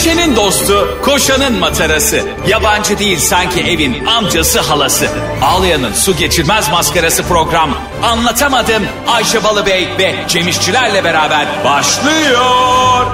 [0.00, 2.20] Ayşe'nin dostu, koşanın matarası.
[2.48, 5.06] Yabancı değil sanki evin amcası halası.
[5.42, 7.70] Ağlayan'ın su geçirmez maskarası program.
[8.02, 13.06] Anlatamadım Ayşe Balıbey ve Cemişçilerle beraber başlıyor.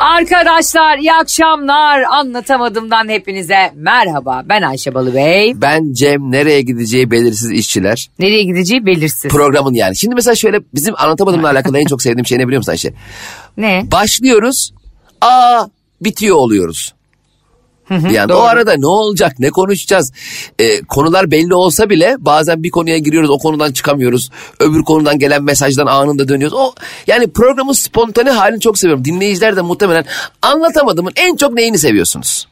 [0.00, 2.02] Arkadaşlar iyi akşamlar.
[2.02, 4.42] Anlatamadımdan hepinize merhaba.
[4.44, 5.52] Ben Ayşe Balıbey.
[5.56, 8.08] Ben Cem nereye gideceği belirsiz işçiler.
[8.18, 9.30] Nereye gideceği belirsiz.
[9.30, 9.96] Programın yani.
[9.96, 12.92] Şimdi mesela şöyle bizim anlatamadığımla alakalı en çok sevdiğim şey ne biliyor musun Ayşe?
[13.56, 13.84] ne?
[13.92, 14.72] Başlıyoruz.
[15.20, 15.66] Aa
[16.04, 16.94] bitiyor oluyoruz.
[17.90, 18.42] Yani o doğru.
[18.42, 20.12] arada ne olacak, ne konuşacağız?
[20.58, 24.30] Ee, konular belli olsa bile bazen bir konuya giriyoruz, o konudan çıkamıyoruz.
[24.60, 26.58] Öbür konudan gelen mesajdan anında dönüyoruz.
[26.58, 26.72] O
[27.06, 29.04] yani programın spontane halini çok seviyorum.
[29.04, 30.04] Dinleyiciler de muhtemelen
[30.42, 32.46] anlatamadığımın en çok neyini seviyorsunuz?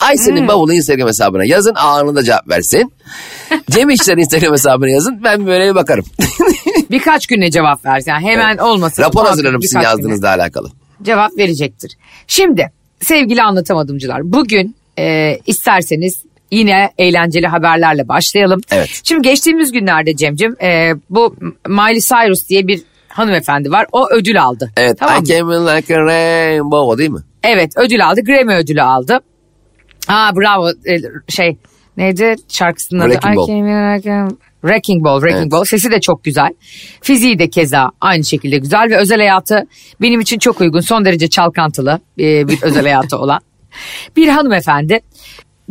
[0.00, 2.92] Ayşe'nin bavulu Instagram hesabına yazın anında cevap versin.
[3.70, 6.04] Cem İşler Instagram hesabına yazın ben böyle bir bakarım.
[6.90, 8.10] Birkaç güne cevap versin.
[8.10, 9.02] Yani hemen olmasın.
[9.02, 10.70] Rapor hazırlarım sizin güne yazdığınızla alakalı.
[11.02, 11.96] Cevap verecektir.
[12.26, 18.60] Şimdi sevgili anlatamadımcılar bugün e, isterseniz yine eğlenceli haberlerle başlayalım.
[18.70, 19.00] Evet.
[19.04, 21.36] Şimdi geçtiğimiz günlerde Cem'cim e, bu
[21.68, 23.86] Miley Cyrus diye bir hanımefendi var.
[23.92, 24.70] O ödül aldı.
[24.76, 25.22] Evet Tamam?
[25.22, 27.20] I came in like a rainbow değil mi?
[27.42, 28.20] Evet ödül aldı.
[28.20, 29.20] Grammy ödülü aldı.
[30.08, 31.56] Aa bravo E, şey
[31.96, 33.12] neydi şarkısının adı?
[33.12, 34.30] Wrecking Ball.
[34.60, 35.52] Wrecking Ball, Wrecking Evet.
[35.52, 35.64] Ball.
[35.64, 36.50] Sesi de çok güzel.
[37.00, 39.66] Fiziği de keza aynı şekilde güzel ve özel hayatı
[40.00, 40.80] benim için çok uygun.
[40.80, 43.40] Son derece çalkantılı e, bir özel hayatı olan.
[44.16, 45.00] Bir hanımefendi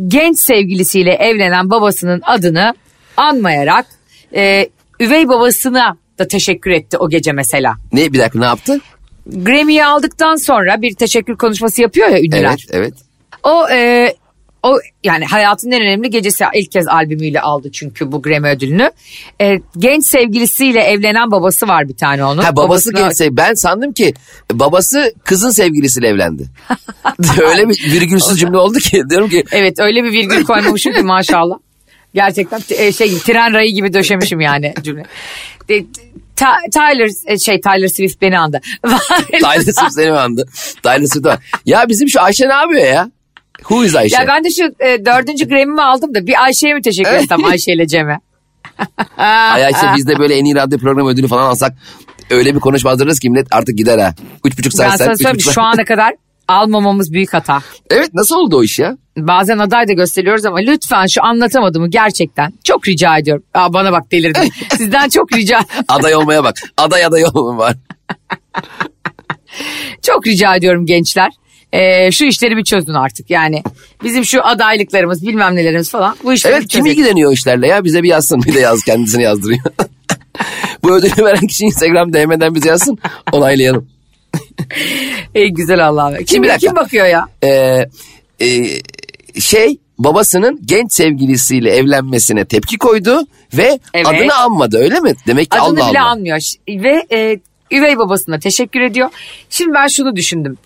[0.06, 2.74] genç sevgilisiyle evlenen babasının adını
[3.16, 3.86] anmayarak
[4.34, 4.68] e,
[5.00, 7.74] üvey babasına da teşekkür etti o gece mesela.
[7.92, 8.80] Ne bir dakika ne yaptı?
[9.26, 12.66] Grammy'yi aldıktan sonra bir teşekkür konuşması yapıyor ya ünlüler.
[12.70, 12.94] Evet evet.
[13.42, 14.08] O e,
[14.62, 18.90] o yani hayatının en önemli gecesi ilk kez albümüyle aldı çünkü bu Grammy ödülünü.
[19.40, 22.42] E, genç sevgilisiyle evlenen babası var bir tane onun.
[22.42, 24.14] Ha babası Babasına- gençse ben sandım ki
[24.52, 26.46] babası kızın sevgilisiyle evlendi.
[27.40, 31.56] Öyle bir virgülsüz cümle oldu ki diyorum ki Evet öyle bir virgül koymamışım ki maşallah.
[32.14, 35.04] Gerçekten e, şey tren rayı gibi döşemişim yani cümle.
[35.68, 35.84] De,
[36.36, 38.60] Ta- Tyler e, şey Tyler Swift beni andı.
[39.32, 40.46] Tyler Swift seni andı?
[40.82, 41.28] Tyler Swift.
[41.66, 43.10] Ya bizim şu Ayşe ne yapıyor ya?
[43.62, 44.16] Who is Ayşe?
[44.16, 47.72] ya ben de şu e, dördüncü Grammy'mi aldım da bir Ayşe'ye mi teşekkür etsem Ayşe
[47.72, 48.18] ile Cem'e?
[49.18, 51.72] Ay Ayşe biz de böyle en iyi radyo programı ödülü falan alsak
[52.30, 54.14] öyle bir konuşma hazırlarız ki millet artık gider ha.
[54.44, 56.14] Üç buçuk Ben saat sen, sana üç söyleyeyim buçuk şu ana kadar
[56.48, 57.58] almamamız büyük hata.
[57.90, 58.96] Evet nasıl oldu o iş ya?
[59.18, 63.44] Bazen aday da gösteriyoruz ama lütfen şu anlatamadığımı gerçekten çok rica ediyorum.
[63.54, 64.42] Aa, bana bak delirdim.
[64.76, 66.56] Sizden çok rica Aday olmaya bak.
[66.76, 67.74] Aday aday olma var.
[70.02, 71.30] çok rica ediyorum gençler.
[71.72, 73.62] Ee, şu işleri bir çözün artık yani.
[74.04, 77.84] Bizim şu adaylıklarımız bilmem nelerimiz falan bu işleri Evet kim ilgileniyor o işlerle ya?
[77.84, 78.42] Bize bir yazsın.
[78.42, 79.62] Bir de yaz kendisini yazdırıyor.
[80.82, 82.98] Bu ödülü veren kişi Instagram DM'den bize yazsın.
[83.32, 83.88] Onaylayalım.
[85.34, 86.24] Ey güzel Allah'ım.
[86.24, 86.58] Kim, dakika.
[86.58, 87.26] kim bakıyor ya?
[87.44, 87.86] Ee,
[88.40, 88.66] e,
[89.40, 94.06] şey babasının genç sevgilisiyle evlenmesine tepki koydu ve Evet.
[94.06, 95.14] adını anmadı öyle mi?
[95.26, 96.08] Demek ki Adını Allah bile Allah.
[96.08, 96.38] anmıyor.
[96.68, 97.38] Ve e,
[97.70, 99.10] üvey babasına teşekkür ediyor.
[99.50, 100.58] Şimdi ben şunu düşündüm.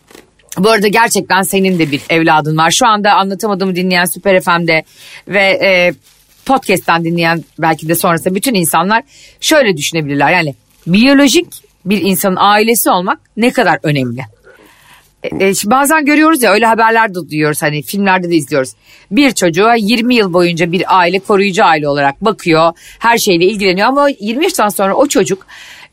[0.59, 2.71] Bu arada gerçekten senin de bir evladın var.
[2.71, 4.85] Şu anda anlatamadığımı dinleyen Süper FM'de
[5.29, 5.93] ve e,
[6.47, 9.03] podcast'ten dinleyen belki de sonrasında bütün insanlar
[9.41, 10.33] şöyle düşünebilirler.
[10.33, 10.55] Yani
[10.87, 11.47] biyolojik
[11.85, 14.21] bir insanın ailesi olmak ne kadar önemli.
[15.23, 18.73] E, e, bazen görüyoruz ya öyle haberler de duyuyoruz hani filmlerde de izliyoruz.
[19.11, 22.73] Bir çocuğa 20 yıl boyunca bir aile koruyucu aile olarak bakıyor.
[22.99, 25.47] Her şeyle ilgileniyor ama 20 yaştan sonra o çocuk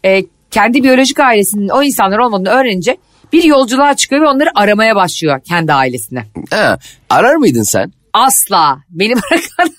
[0.06, 2.98] e, kendi biyolojik ailesinin o insanlar olmadığını öğrenince
[3.34, 6.26] bir yolculuğa çıkıyor ve onları aramaya başlıyor kendi ailesine.
[6.50, 6.80] Ha,
[7.10, 7.94] arar mıydın sen?
[8.14, 9.18] Asla benim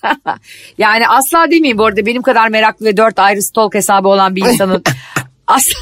[0.77, 4.45] yani asla demeyeyim bu arada benim kadar meraklı ve dört ayrı stalk hesabı olan bir
[4.45, 4.83] insanın
[5.47, 5.79] asla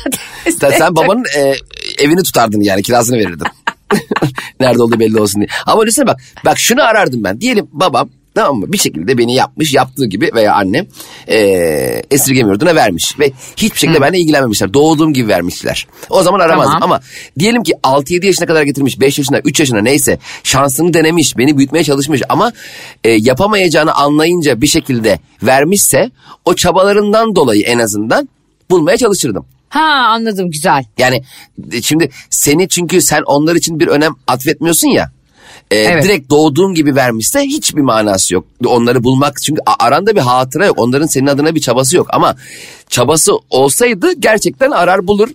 [0.60, 1.54] Sen, sen babanın e,
[1.98, 3.48] evini tutardın yani kirasını verirdin.
[4.60, 5.48] Nerede olduğu belli olsun diye.
[5.66, 6.22] Ama düşünsene bak.
[6.46, 7.42] Bak şunu arardım ben.
[7.42, 10.88] Diyelim babam tamam mı bir şekilde beni yapmış yaptığı gibi veya annem
[11.28, 11.38] e,
[12.12, 13.20] esirgeme yurduna vermiş.
[13.20, 14.74] Ve hiçbir şekilde benimle ilgilenmemişler.
[14.74, 15.88] Doğduğum gibi vermişler.
[16.10, 16.92] O zaman aramazdım Tamam.
[16.92, 17.02] ama
[17.40, 21.84] diyelim ki 6-7 yaşına kadar getirmiş 5 yaşına 3 yaşına neyse şansını denemiş beni büyütmeye
[21.84, 22.52] çalışmış ama
[23.04, 26.12] e, yapamayacağını anlayınca bir şekilde vermişse
[26.46, 28.30] o çabalarından dolayı en azından
[28.70, 29.46] bulmaya çalışırdım.
[29.70, 30.84] Ha anladım güzel.
[30.98, 31.24] Yani
[31.72, 35.12] e, şimdi seni çünkü sen onlar için bir önem atfetmiyorsun ya.
[35.74, 36.04] E, Evet.
[36.04, 38.46] Direkt doğduğun gibi vermişse hiçbir manası yok.
[38.66, 40.80] Onları bulmak çünkü aranda bir hatıra yok.
[40.80, 42.08] Onların senin adına bir çabası yok.
[42.10, 42.36] Ama
[42.90, 45.30] çabası olsaydı gerçekten arar bulur.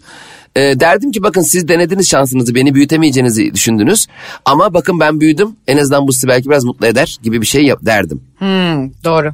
[0.57, 4.07] E, derdim ki bakın siz denediniz şansınızı beni büyütemeyeceğinizi düşündünüz.
[4.45, 7.65] Ama bakın ben büyüdüm en azından bu sizi belki biraz mutlu eder gibi bir şey
[7.65, 8.23] yap, derdim.
[8.39, 9.33] Hmm, doğru.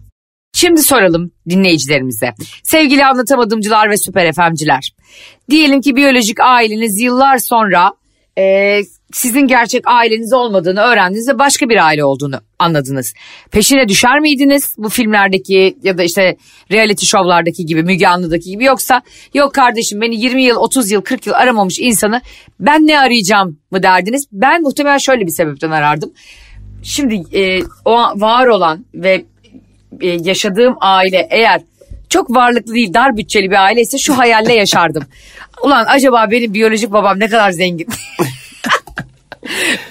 [0.55, 2.35] Şimdi soralım dinleyicilerimize.
[2.62, 4.95] Sevgili anlatamadımcılar ve süper efemciler.
[5.50, 7.93] Diyelim ki biyolojik aileniz yıllar sonra
[8.39, 8.81] e,
[9.13, 13.15] sizin gerçek aileniz olmadığını öğrendiniz ve başka bir aile olduğunu anladınız.
[13.51, 16.37] Peşine düşer miydiniz bu filmlerdeki ya da işte
[16.73, 19.03] reality şovlardaki gibi Müge Anlı'daki gibi yoksa
[19.35, 22.21] yok kardeşim beni 20 yıl 30 yıl 40 yıl aramamış insanı
[22.61, 24.27] ben ne arayacağım mı derdiniz?
[24.33, 26.13] Ben muhtemelen şöyle bir sebepten arardım.
[26.83, 29.25] Şimdi e, o var olan ve
[30.01, 31.61] e, yaşadığım aile eğer
[32.09, 35.05] çok varlıklı değil dar bütçeli bir aile ise şu hayalle yaşardım.
[35.62, 37.89] Ulan acaba benim biyolojik babam ne kadar zengin?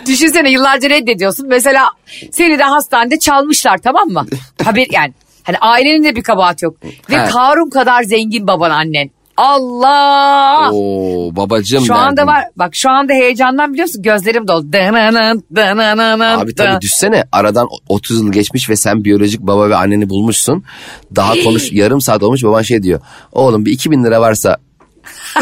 [0.08, 1.48] Düşünsene yıllarca reddediyorsun.
[1.48, 1.90] Mesela
[2.32, 4.26] seni de hastanede çalmışlar tamam mı?
[4.64, 5.14] Haber yani.
[5.44, 6.76] Hani ailenin de bir kabahat yok.
[7.10, 7.26] Ve.
[7.32, 9.10] Karun kadar zengin baban annen.
[9.38, 10.70] Allah!
[10.74, 12.28] Oo babacım Şu anda derdim.
[12.28, 14.74] var bak şu anda heyecandan biliyorsun gözlerim dolu.
[14.74, 20.10] Dınanın, dınanın, Abi tabii düşsene aradan 30 yıl geçmiş ve sen biyolojik baba ve anneni
[20.10, 20.64] bulmuşsun.
[21.16, 23.00] Daha konuş yarım saat olmuş baban şey diyor.
[23.32, 24.58] Oğlum bir 2000 lira varsa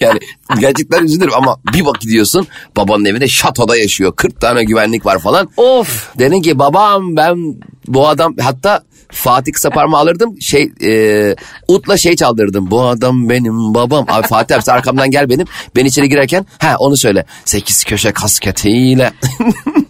[0.00, 0.18] yani
[0.60, 5.48] gerçekten üzülürüm ama bir bak gidiyorsun babanın evinde şatoda yaşıyor 40 tane güvenlik var falan.
[5.56, 6.18] Of.
[6.18, 7.54] Dedin ki babam ben
[7.88, 8.82] bu adam hatta
[9.12, 11.34] Fatih kısa parmağı alırdım şey e,
[11.68, 14.06] utla şey çaldırdım bu adam benim babam.
[14.08, 15.46] Abi Fatih abi arkamdan gel benim.
[15.76, 17.24] Ben içeri girerken ha onu söyle.
[17.44, 19.12] Sekiz köşe kasketiyle.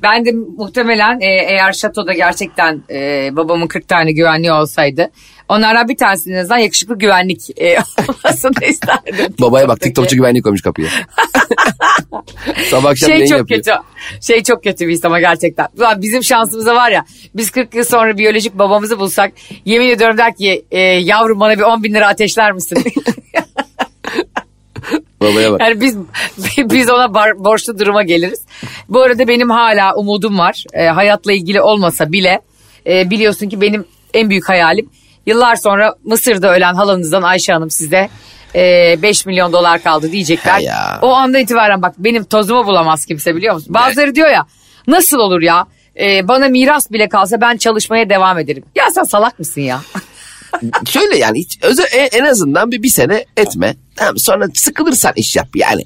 [0.03, 5.11] Ben de muhtemelen e, eğer şatoda gerçekten e, babamın 40 tane güvenliği olsaydı
[5.57, 7.77] onlardan bir tanesinin azından yakışıklı güvenlik e,
[8.09, 9.35] olmasını isterdim.
[9.41, 9.81] babaya bak.
[9.81, 10.89] TikTokçu güvenlik koymuş kapıya
[12.71, 13.61] sabah akşam Şey çok yapıyor.
[13.63, 13.73] kötü.
[14.21, 15.69] Şey çok kötü bir his ama gerçekten.
[15.79, 17.05] Ulan bizim şansımıza var ya
[17.35, 19.33] biz 40 yıl sonra biyolojik babamızı bulsak
[19.65, 22.79] yemin ediyorum der ki e, yavrum bana bir 10 bin lira ateşler misin?
[25.21, 25.97] babaya bak Yani biz
[26.59, 28.41] biz ona bar- borçlu duruma geliriz.
[28.89, 30.65] Bu arada benim hala umudum var.
[30.73, 32.41] E, hayatla ilgili olmasa bile
[32.87, 33.85] e, biliyorsun ki benim
[34.15, 34.91] en büyük hayalim
[35.27, 38.09] yıllar sonra Mısır'da ölen halanızdan Ayşe Hanım size
[38.55, 40.59] e, 5 milyon dolar kaldı diyecekler.
[40.59, 40.99] Ya.
[41.03, 43.75] O anda itibaren bak benim tozumu bulamaz kimse biliyor musun?
[43.75, 44.47] Bazıları diyor ya
[44.87, 45.67] nasıl olur ya
[46.01, 48.65] E, bana miras bile kalsa ben çalışmaya devam ederim.
[48.75, 49.81] Ya sen salak mısın ya?
[50.87, 55.37] şöyle yani hiç, özel, en- en azından bir, bir sene etme tamam, sonra sıkılırsan iş
[55.37, 55.83] yap yani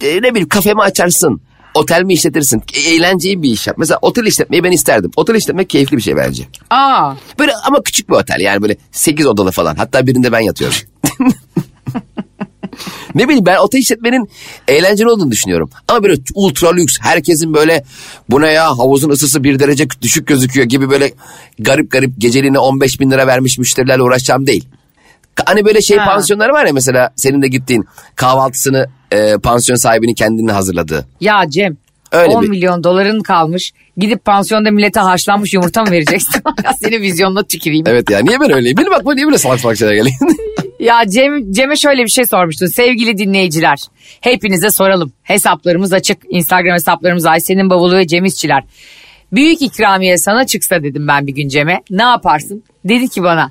[0.00, 1.40] E, ne bileyim kafe mi açarsın
[1.76, 5.70] otel mi işletirsin E, eğlenceli bir iş yap mesela otel işletmeyi ben isterdim otel işletmek
[5.70, 9.76] keyifli bir şey bence Aa, Böyle ama küçük bir otel yani böyle 8 odalı falan.
[9.76, 10.76] Hatta birinde ben yatıyorum.
[13.14, 14.30] ne bileyim ben otel işletmenin
[14.68, 15.70] eğlenceli olduğunu düşünüyorum.
[15.88, 17.84] Ama böyle ultra lüks herkesin böyle
[18.30, 21.12] bu ne ya havuzun ısısı bir derece düşük gözüküyor gibi böyle
[21.58, 24.68] garip garip geceliğine 15 bin lira vermiş müşterilerle uğraşacağım değil.
[25.46, 26.04] Hani böyle şey Ha.
[26.04, 27.84] pansiyonlar var ya mesela senin de gittiğin
[28.16, 31.06] kahvaltısını e, pansiyon sahibinin kendini hazırladığı.
[31.20, 31.76] Ya Cem
[32.12, 33.72] Öyle 10 bir- milyon doların kalmış.
[33.96, 36.42] Gidip pansiyonda millete haşlanmış yumurta mı vereceksin?
[36.64, 37.84] ya senin vizyonuna tüküreyim.
[37.88, 38.76] Evet ya niye ben öyleyim?
[38.76, 40.16] Benim aklıma niye böyle salak salak şeyler geliyor?
[40.80, 42.66] Ya Cem, Cem'e şöyle bir şey sormuştun.
[42.66, 43.78] Sevgili dinleyiciler
[44.20, 45.12] hepinize soralım.
[45.22, 46.18] Hesaplarımız açık.
[46.28, 48.64] Instagram hesaplarımız Ayşe'nin bavulu ve Cem İşçiler.
[49.32, 51.82] Büyük ikramiye sana çıksa dedim ben bir gün Cem'e.
[51.90, 52.62] Ne yaparsın?
[52.84, 53.50] Dedi ki bana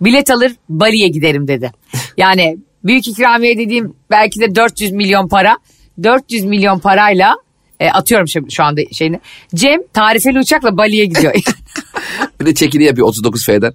[0.00, 1.72] bilet alır Bali'ye giderim dedi.
[2.16, 5.58] Yani büyük ikramiye dediğim belki de 400 milyon para.
[6.02, 7.34] 400 milyon parayla
[7.80, 9.20] e, atıyorum şimdi şu anda şeyini.
[9.54, 11.34] Cem tarifeli uçakla Bali'ye gidiyor.
[12.40, 13.72] bir de çekini yapıyor 39 F'den.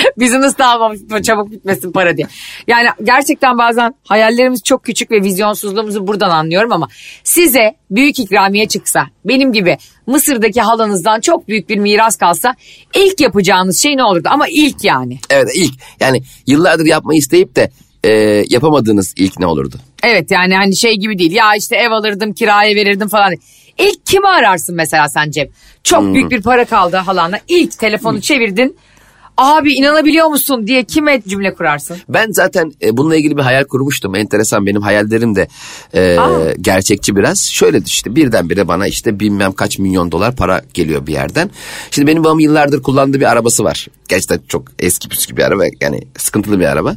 [0.18, 2.26] Bizim nasıl almamız çabuk bitmesin para diye.
[2.66, 6.88] Yani gerçekten bazen hayallerimiz çok küçük ve vizyonsuzluğumuzu buradan anlıyorum ama
[7.24, 9.76] size büyük ikramiye çıksa benim gibi
[10.06, 12.54] Mısır'daki halanızdan çok büyük bir miras kalsa
[12.94, 14.28] ilk yapacağınız şey ne olurdu?
[14.30, 15.18] Ama ilk yani.
[15.30, 17.70] Evet ilk yani yıllardır yapmayı isteyip de
[18.04, 18.10] e,
[18.48, 19.76] yapamadığınız ilk ne olurdu?
[20.02, 23.34] Evet yani hani şey gibi değil ya işte ev alırdım kiraya verirdim falan.
[23.78, 25.48] İlk kimi ararsın mesela sen Cem?
[25.84, 27.38] Çok büyük bir para kaldı halana.
[27.48, 28.76] İlk telefonu çevirdin.
[29.36, 31.96] Abi inanabiliyor musun diye kime cümle kurarsın?
[32.08, 34.14] Ben zaten e, bununla ilgili bir hayal kurmuştum.
[34.14, 35.48] Enteresan benim hayallerim de
[35.94, 36.52] e, Aa.
[36.60, 37.40] gerçekçi biraz.
[37.50, 41.50] Şöyle işte birdenbire bana işte bilmem kaç milyon dolar para geliyor bir yerden.
[41.90, 43.86] Şimdi benim babam yıllardır kullandığı bir arabası var.
[44.08, 46.96] Gerçekten çok eski püskü bir araba yani sıkıntılı bir araba.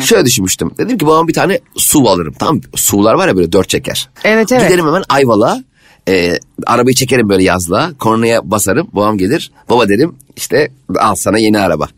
[0.00, 0.70] Şöyle düşünmüştüm.
[0.78, 2.34] Dedim ki babam bir tane SUV alırım.
[2.38, 4.08] Tamam SUV'lar var ya böyle dört çeker.
[4.24, 4.64] Evet, evet.
[4.68, 5.62] Giderim hemen Ayvalık'a.
[6.08, 7.92] E, arabayı çekerim böyle yazlığa.
[7.98, 8.88] Kornaya basarım.
[8.92, 9.52] Babam gelir.
[9.70, 10.68] Baba derim işte
[10.98, 11.88] al sana yeni araba.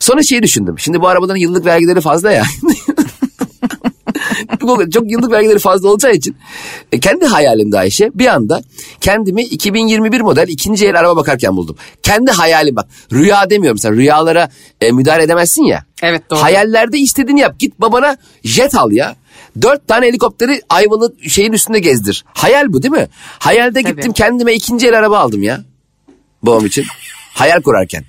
[0.00, 0.78] Sonra şeyi düşündüm.
[0.78, 2.44] Şimdi bu arabaların yıllık vergileri fazla ya.
[4.62, 6.36] Bu çok yıllık vergileri fazla olacağı için
[6.92, 8.62] e, kendi hayalimde Ayşe bir anda
[9.00, 11.76] kendimi 2021 model ikinci el araba bakarken buldum.
[12.02, 14.50] Kendi hayalim bak rüya demiyorum sen rüyalara
[14.80, 15.84] e, müdahale edemezsin ya.
[16.02, 16.42] Evet, doğru.
[16.42, 19.16] Hayallerde istediğini yap git babana jet al ya.
[19.62, 22.24] Dört tane helikopteri Ayvalık şeyin üstünde gezdir.
[22.34, 23.08] Hayal bu değil mi?
[23.38, 23.94] Hayalde Tabii.
[23.94, 25.60] gittim kendime ikinci el araba aldım ya.
[26.42, 26.84] Babam için.
[27.34, 28.04] Hayal kurarken.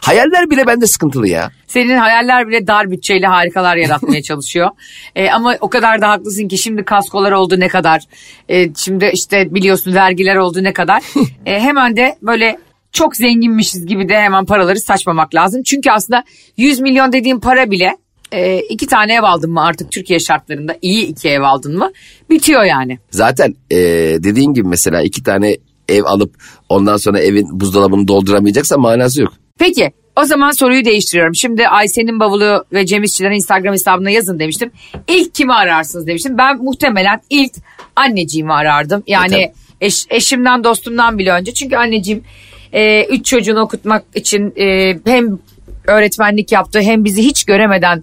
[0.00, 1.50] Hayaller bile bende sıkıntılı ya.
[1.66, 4.70] Senin hayaller bile dar bütçeyle harikalar yaratmaya çalışıyor.
[5.16, 8.02] E, ama o kadar da haklısın ki şimdi kaskolar oldu ne kadar.
[8.48, 11.02] E, şimdi işte biliyorsun vergiler oldu ne kadar.
[11.46, 12.58] E, hemen de böyle
[12.92, 15.62] çok zenginmişiz gibi de hemen paraları saçmamak lazım.
[15.62, 16.24] Çünkü aslında
[16.56, 17.96] 100 milyon dediğim para bile
[18.32, 21.90] e, iki tane ev aldın mı artık Türkiye şartlarında iyi iki ev aldın mı
[22.30, 22.98] bitiyor yani.
[23.10, 23.76] Zaten e,
[24.22, 25.56] dediğin gibi mesela iki tane
[25.88, 26.34] ev alıp
[26.68, 29.32] ondan sonra evin buzdolabını dolduramayacaksa manası yok.
[29.58, 31.34] Peki o zaman soruyu değiştiriyorum.
[31.34, 34.70] Şimdi Ayşe'nin bavulu ve Cem İşçilerin Instagram hesabına yazın demiştim.
[35.08, 36.38] İlk kimi ararsınız demiştim.
[36.38, 37.52] Ben muhtemelen ilk
[37.96, 39.02] anneciğimi arardım.
[39.06, 39.36] Yani
[39.80, 41.54] E, eş- eşimden dostumdan bile önce.
[41.54, 42.24] Çünkü anneciğim
[42.72, 45.38] e, üç çocuğunu okutmak için e, hem
[45.86, 48.02] öğretmenlik yaptı hem bizi hiç göremeden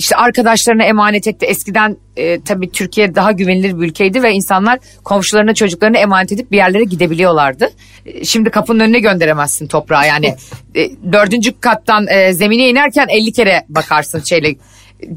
[0.00, 1.46] işte arkadaşlarına emanet etti.
[1.46, 6.56] Eskiden e, tabii Türkiye daha güvenilir bir ülkeydi ve insanlar komşularına çocuklarını emanet edip bir
[6.56, 7.70] yerlere gidebiliyorlardı.
[8.06, 10.34] E, Şimdi kapının önüne gönderemezsin toprağa yani.
[10.74, 14.54] E, dördüncü kattan e, zemine inerken 50 kere bakarsın şeyle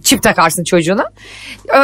[0.03, 1.05] çip takarsın çocuğuna.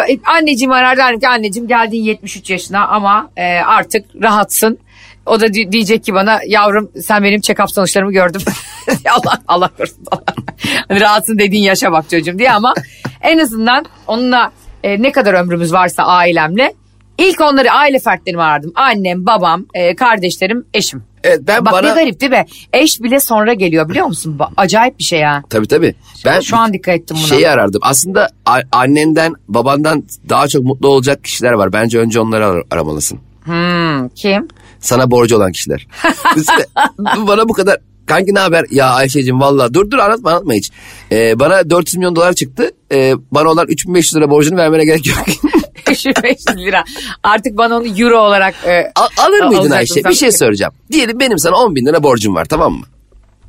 [0.09, 4.79] E, Anneciğimi arar derim ki anneciğim geldin 73 yaşına ama e, artık rahatsın.
[5.25, 8.41] O da di- diyecek ki bana yavrum sen benim check-up sonuçlarımı gördüm.
[9.09, 10.05] Allah Allah korusun.
[10.87, 12.73] Hani rahatsın dediğin yaşa bak çocuğum diye ama
[13.21, 14.51] en azından onunla
[14.83, 16.73] e, ne kadar ömrümüz varsa ailemle
[17.17, 18.71] ilk onları aile fertlerimi arardım.
[18.75, 21.03] Annem, babam, e, kardeşlerim, eşim.
[21.23, 21.93] Evet ben Bak bana...
[21.93, 22.45] ne garip değil mi?
[22.73, 24.39] Eş bile sonra geliyor biliyor musun?
[24.57, 25.43] Acayip bir şey ha.
[25.49, 25.95] Tabii tabii.
[26.25, 27.27] Ben Şu an dikkat ettim buna.
[27.27, 27.81] Şeyi arardım.
[27.83, 28.29] Aslında
[28.71, 31.73] annenden babandan daha çok mutlu olacak kişiler var.
[31.73, 33.19] Bence önce onları ar- aramalısın.
[33.43, 34.47] Hmm, kim?
[34.79, 35.87] Sana borcu olan kişiler.
[36.37, 36.65] İşte
[36.97, 38.65] bana bu kadar kanki ne haber?
[38.71, 40.71] Ya Ayşe'cim valla dur dur anlatma anlatma hiç.
[41.11, 42.71] Ee, bana 400 milyon dolar çıktı.
[42.91, 45.17] Ee, bana olan 3500 lira borcunu vermene gerek yok.
[45.87, 46.83] 500 lira.
[47.23, 49.93] Artık bana onu euro olarak e, Al- alır mıydın Ayşe?
[49.93, 50.11] sen.
[50.11, 50.73] Bir şey soracağım.
[50.91, 52.85] Diyelim benim sana 10 bin lira borcum var tamam mı?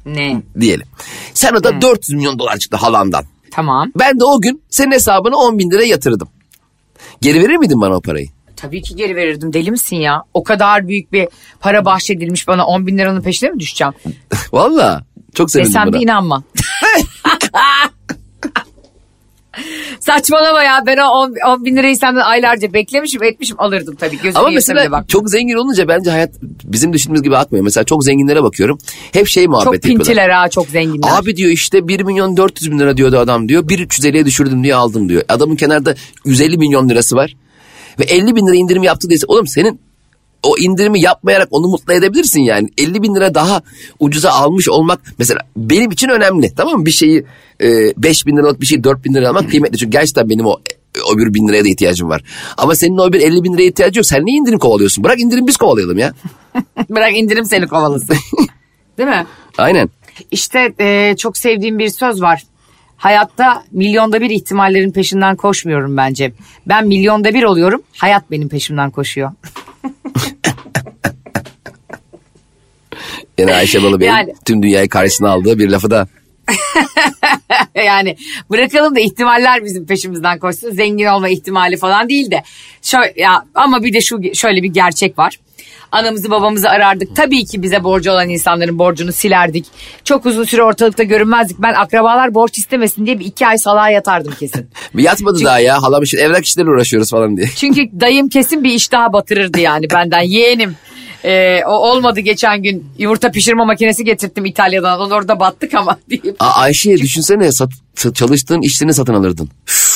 [0.06, 0.42] Ne?
[0.61, 0.87] Diyelim.
[1.35, 3.25] Sen o da 400 milyon dolar çıktı halandan.
[3.50, 3.92] Tamam.
[3.99, 6.28] Ben de o gün senin hesabına 10 bin lira yatırdım.
[7.20, 8.28] Geri verir miydin bana o parayı?
[8.61, 9.52] Tabii ki geri verirdim.
[9.52, 10.23] Deli misin ya?
[10.35, 11.29] O kadar büyük bir
[11.61, 13.93] para bahşedilmiş bana 10 bin liranın peşine mi düşeceğim?
[14.52, 15.05] Valla.
[15.35, 15.93] Çok sevindim Desem buna.
[15.93, 16.43] de inanma.
[20.00, 24.17] Saçmalama ya ben o 10, 10 bin lirayı senden aylarca beklemişim etmişim alırdım tabii.
[24.17, 26.31] Gözümün Ama mesela çok zengin olunca bence hayat
[26.64, 27.64] bizim düşündüğümüz gibi akmıyor.
[27.64, 28.79] Mesela çok zenginlere bakıyorum.
[29.12, 30.05] Hep şey muhabbet Çok yapıyorlar.
[30.07, 31.09] pintiler ha çok zenginler.
[31.12, 33.69] Abi diyor işte 1 milyon 400 bin lira diyordu adam diyor.
[33.69, 35.23] 1 350'ye düşürdüm diye aldım diyor.
[35.29, 37.37] Adamın kenarda 150 milyon lirası var.
[38.00, 39.80] Ve 50 bin lira indirim yaptı diyse oğlum senin
[40.42, 42.69] o indirimi yapmayarak onu mutlu edebilirsin yani.
[42.78, 43.62] 50 bin lira daha
[43.99, 46.87] ucuza almış olmak mesela benim için önemli tamam mı?
[46.87, 47.25] Bir şeyi
[47.62, 49.78] e, 5 bin liralık bir şeyi 4 bin lira almak kıymetli.
[49.78, 50.57] Çünkü gerçekten benim o
[51.12, 52.23] o bir bin liraya da ihtiyacım var.
[52.57, 54.07] Ama senin o bir 50 bin liraya ihtiyacı yok.
[54.07, 55.04] Sen niye indirim kovalıyorsun?
[55.04, 56.12] Bırak indirim biz kovalayalım ya.
[56.90, 58.16] Bırak indirim seni kovalasın.
[58.99, 59.26] Değil mi?
[59.59, 59.90] Aynen.
[60.30, 62.42] İşte e, çok sevdiğim bir söz var.
[63.00, 66.33] Hayatta milyonda bir ihtimallerin peşinden koşmuyorum bence.
[66.66, 67.83] Ben milyonda bir oluyorum.
[67.97, 69.33] Hayat benim peşimden koşuyor.
[73.38, 76.09] Yani Ayşe Balıbey'in Yani- tüm dünyayı karşısına aldığı bir lafı da
[77.75, 78.16] yani
[78.50, 80.71] bırakalım da ihtimaller bizim peşimizden koşsun.
[80.71, 82.42] Zengin olma ihtimali falan değil de.
[82.83, 85.38] Şöyle, ya, ama bir de şu şöyle bir gerçek var.
[85.92, 87.16] Anamızı babamızı arardık.
[87.16, 89.66] Tabii ki bize borcu olan insanların borcunu silerdik.
[90.04, 91.59] Çok uzun süre ortalıkta görünmezdik.
[91.59, 94.70] Ben akrabalar borç istemesin diye bir iki ay salağa yatardım kesin.
[94.94, 97.47] bir yatmadı daha ya halam için evrak işleriyle uğraşıyoruz falan diye.
[97.56, 100.23] Çünkü dayım kesin bir iş daha batırırdı yani benden.
[100.23, 100.76] Yeğenim.
[101.25, 105.00] Ee, o olmadı geçen gün yumurta pişirme makinesi getirttim İtalya'dan.
[105.00, 106.37] Onu orada battık ama deyip.
[106.42, 107.70] Aa, Ayşe düşünsene sat,
[108.14, 109.49] çalıştığın işlerini satın alırdın.
[109.49, 109.89] Ne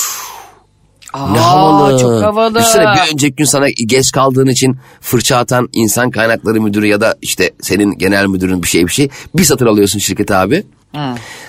[1.14, 2.00] Aa, havalı.
[2.00, 2.54] Çok havalı.
[2.54, 7.14] Düşünsene bir önceki gün sana geç kaldığın için fırça atan insan kaynakları müdürü ya da
[7.22, 9.08] işte senin genel müdürün bir şey bir şey.
[9.34, 10.64] Bir satın alıyorsun şirkete abi.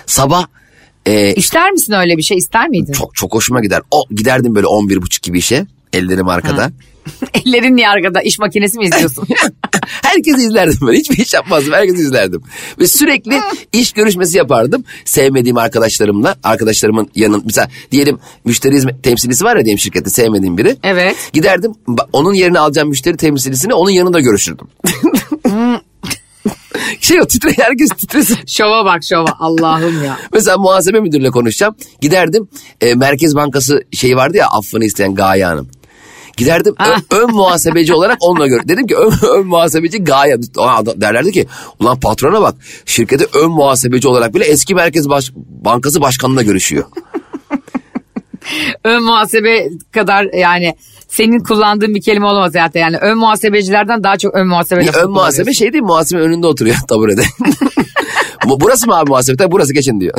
[0.06, 0.46] Sabah
[1.06, 2.92] e, İster misin öyle bir şey ister miydin?
[2.92, 3.80] çok çok hoşuma gider.
[3.90, 5.66] O giderdim böyle 11 buçuk gibi işe.
[5.92, 6.70] Ellerim arkada.
[7.34, 9.26] Ellerin niye arkada iş makinesi mi izliyorsun?
[10.02, 10.92] Herkesi izlerdim ben.
[10.92, 11.72] Hiçbir iş yapmazdım.
[11.72, 12.42] Herkesi izlerdim.
[12.78, 13.40] Ve sürekli
[13.72, 14.84] iş görüşmesi yapardım.
[15.04, 16.36] Sevmediğim arkadaşlarımla.
[16.44, 20.76] Arkadaşlarımın yanın mesela diyelim müşteri hizmet temsilcisi var ya diyelim şirkette sevmediğim biri.
[20.82, 21.16] Evet.
[21.32, 21.74] Giderdim
[22.12, 24.68] onun yerine alacağım müşteri temsilcisini onun yanında görüşürdüm.
[27.00, 28.38] şey o titre herkes titresin.
[28.46, 30.18] şova bak şova Allah'ım ya.
[30.32, 31.74] Mesela muhasebe müdürüyle konuşacağım.
[32.00, 32.48] Giderdim
[32.80, 35.68] e, Merkez Bankası şey vardı ya affını isteyen Gaye Hanım.
[36.36, 38.68] Giderdim ö- ön muhasebeci olarak onunla gör.
[38.68, 40.36] Dedim ki ön, ön muhasebeci Gaye.
[40.96, 41.46] Derlerdi ki
[41.80, 42.54] ulan patrona bak
[42.86, 46.84] şirkete ön muhasebeci olarak bile eski Merkez Baş- Bankası Başkanı'na görüşüyor.
[48.84, 50.74] Ön muhasebe kadar yani
[51.08, 52.80] senin kullandığın bir kelime olamaz zaten.
[52.80, 56.76] Yani ön muhasebecilerden daha çok ön muhasebe lafı ön muhasebe şey değil muhasebe önünde oturuyor
[56.88, 57.22] taburede.
[58.48, 59.36] Bu burası mı abi muhasebe?
[59.36, 60.14] Tabii burası geçin diyor.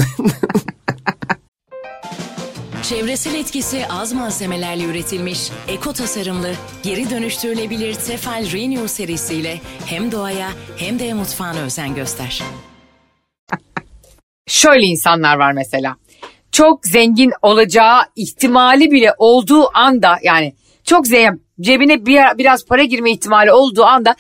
[2.90, 6.54] Çevresel etkisi az malzemelerle üretilmiş, eko tasarımlı,
[6.84, 12.44] geri dönüştürülebilir Tefal Renew serisiyle hem doğaya hem de mutfağına özen göster.
[14.48, 15.96] Şöyle insanlar var mesela.
[16.52, 20.54] Çok zengin olacağı ihtimali bile olduğu anda yani
[20.84, 24.16] çok zengin cebine bir, biraz para girme ihtimali olduğu anda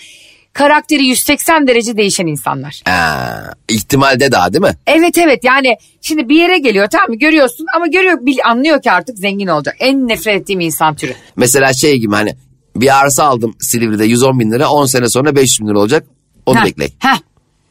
[0.57, 2.81] karakteri 180 derece değişen insanlar.
[2.85, 4.77] Aa, ihtimalde daha değil mi?
[4.87, 8.91] Evet evet yani şimdi bir yere geliyor tamam mı görüyorsun ama görüyor bil, anlıyor ki
[8.91, 9.75] artık zengin olacak.
[9.79, 11.13] En nefret ettiğim insan türü.
[11.35, 12.35] Mesela şey gibi hani
[12.75, 16.07] bir arsa aldım Silivri'de 110 bin lira 10 sene sonra 500 bin lira olacak.
[16.45, 16.93] Onu Heh, bekleyin.
[16.99, 17.17] heh.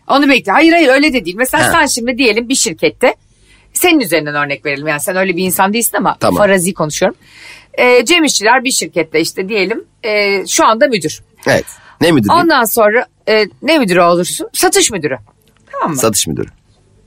[0.08, 0.52] Onu bekle.
[0.52, 1.36] Hayır hayır öyle de değil.
[1.36, 1.72] Mesela Heh.
[1.72, 3.14] sen şimdi diyelim bir şirkette
[3.72, 4.86] senin üzerinden örnek verelim.
[4.86, 6.38] Yani sen öyle bir insan değilsin ama Tamam.
[6.38, 7.18] farazi konuşuyorum.
[7.78, 11.20] Ee, Cem İşçiler bir şirkette işte diyelim e, şu anda müdür.
[11.46, 11.64] Evet.
[12.00, 12.32] Ne müdürü?
[12.32, 14.48] Ondan sonra e, ne müdürü olursun?
[14.52, 15.18] Satış müdürü.
[15.72, 15.96] Tamam mı?
[15.96, 16.48] Satış müdürü.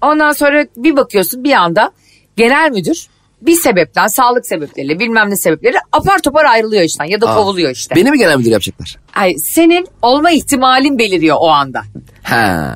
[0.02, 1.92] Ondan sonra bir bakıyorsun bir anda
[2.36, 3.08] genel müdür
[3.42, 7.72] bir sebepten sağlık sebepleriyle bilmem ne sebepleri apar topar ayrılıyor işten ya da Aa, kovuluyor
[7.72, 7.96] işte.
[7.96, 8.98] Beni mi genel müdür yapacaklar?
[9.16, 11.82] Ay, senin olma ihtimalin beliriyor o anda.
[12.24, 12.76] Ha.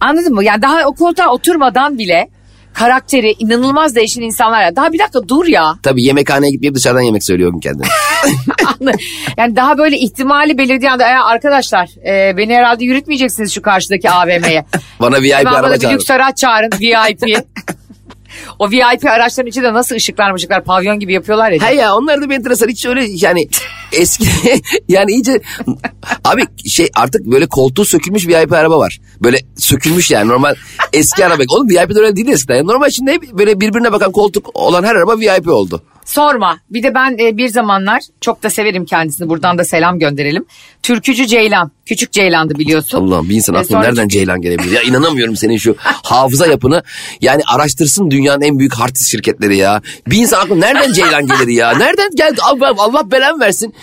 [0.00, 0.44] Anladın mı?
[0.44, 2.28] Yani daha o koltuğa oturmadan bile
[2.74, 4.76] karakteri inanılmaz değişen insanlar ya.
[4.76, 5.74] Daha bir dakika dur ya.
[5.82, 7.86] Tabii yemekhaneye gitmeyip dışarıdan yemek söylüyor o gün kendine.
[9.36, 14.64] yani daha böyle ihtimali belirdiği anda "Ya arkadaşlar e, beni herhalde yürütmeyeceksiniz şu karşıdaki AVM'ye.
[15.00, 15.94] Bana VIP Hemen bana araba bir çağırın.
[15.96, 17.44] lüks araç çağırın VIP.
[18.58, 21.68] O VIP araçların içinde nasıl ışıklar mışıklar pavyon gibi yapıyorlar ya.
[21.68, 23.48] He ya onlar da bir enteresan hiç öyle yani
[23.92, 24.26] eski
[24.88, 25.40] yani iyice
[26.24, 29.00] abi şey artık böyle koltuğu sökülmüş VIP araba var.
[29.22, 30.54] Böyle sökülmüş yani normal
[30.92, 31.42] eski araba.
[31.48, 32.66] Oğlum VIP de öyle değil eskiden.
[32.66, 35.82] Normal şimdi hep böyle birbirine bakan koltuk olan her araba VIP oldu.
[36.04, 36.58] Sorma.
[36.70, 39.28] Bir de ben e, bir zamanlar çok da severim kendisini.
[39.28, 40.44] Buradan da selam gönderelim.
[40.82, 41.70] Türkücü Ceylan.
[41.86, 43.06] Küçük Ceylan'dı biliyorsun.
[43.06, 44.70] Allah'ım bir insan aklına nereden Ceylan gelebilir?
[44.70, 46.82] Ya inanamıyorum senin şu hafıza yapını.
[47.20, 49.82] Yani araştırsın dünyanın en büyük hard disk şirketleri ya.
[50.06, 51.78] Bir insan aklına nereden Ceylan gelir ya?
[51.78, 52.40] Nereden geldi?
[52.42, 53.74] Allah, Allah belan versin.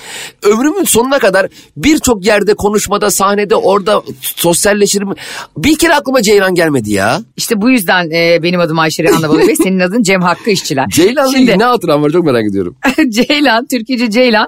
[0.43, 1.47] Ömrümün sonuna kadar
[1.77, 5.09] birçok yerde konuşmada, sahnede, orada sosyalleşirim.
[5.57, 7.21] Bir kere aklıma Ceylan gelmedi ya.
[7.37, 9.55] İşte bu yüzden e, benim adım Ayşe Rehan'la Bey.
[9.63, 10.85] Senin adın Cem Hakkı İşçiler.
[10.89, 12.75] Ceylan'la Şimdi ne hatıran var çok merak ediyorum.
[13.09, 14.47] Ceylan, Türkücü Ceylan.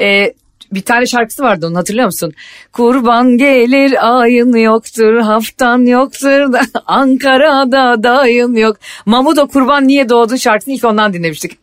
[0.00, 0.32] e,
[0.72, 2.32] bir tane şarkısı vardı onu hatırlıyor musun?
[2.72, 8.76] Kurban gelir ayın yoktur, haftan yoktur da Ankara'da dayın yok.
[9.06, 11.58] Mamudo kurban niye doğdun şarkısını ilk ondan dinlemiştik.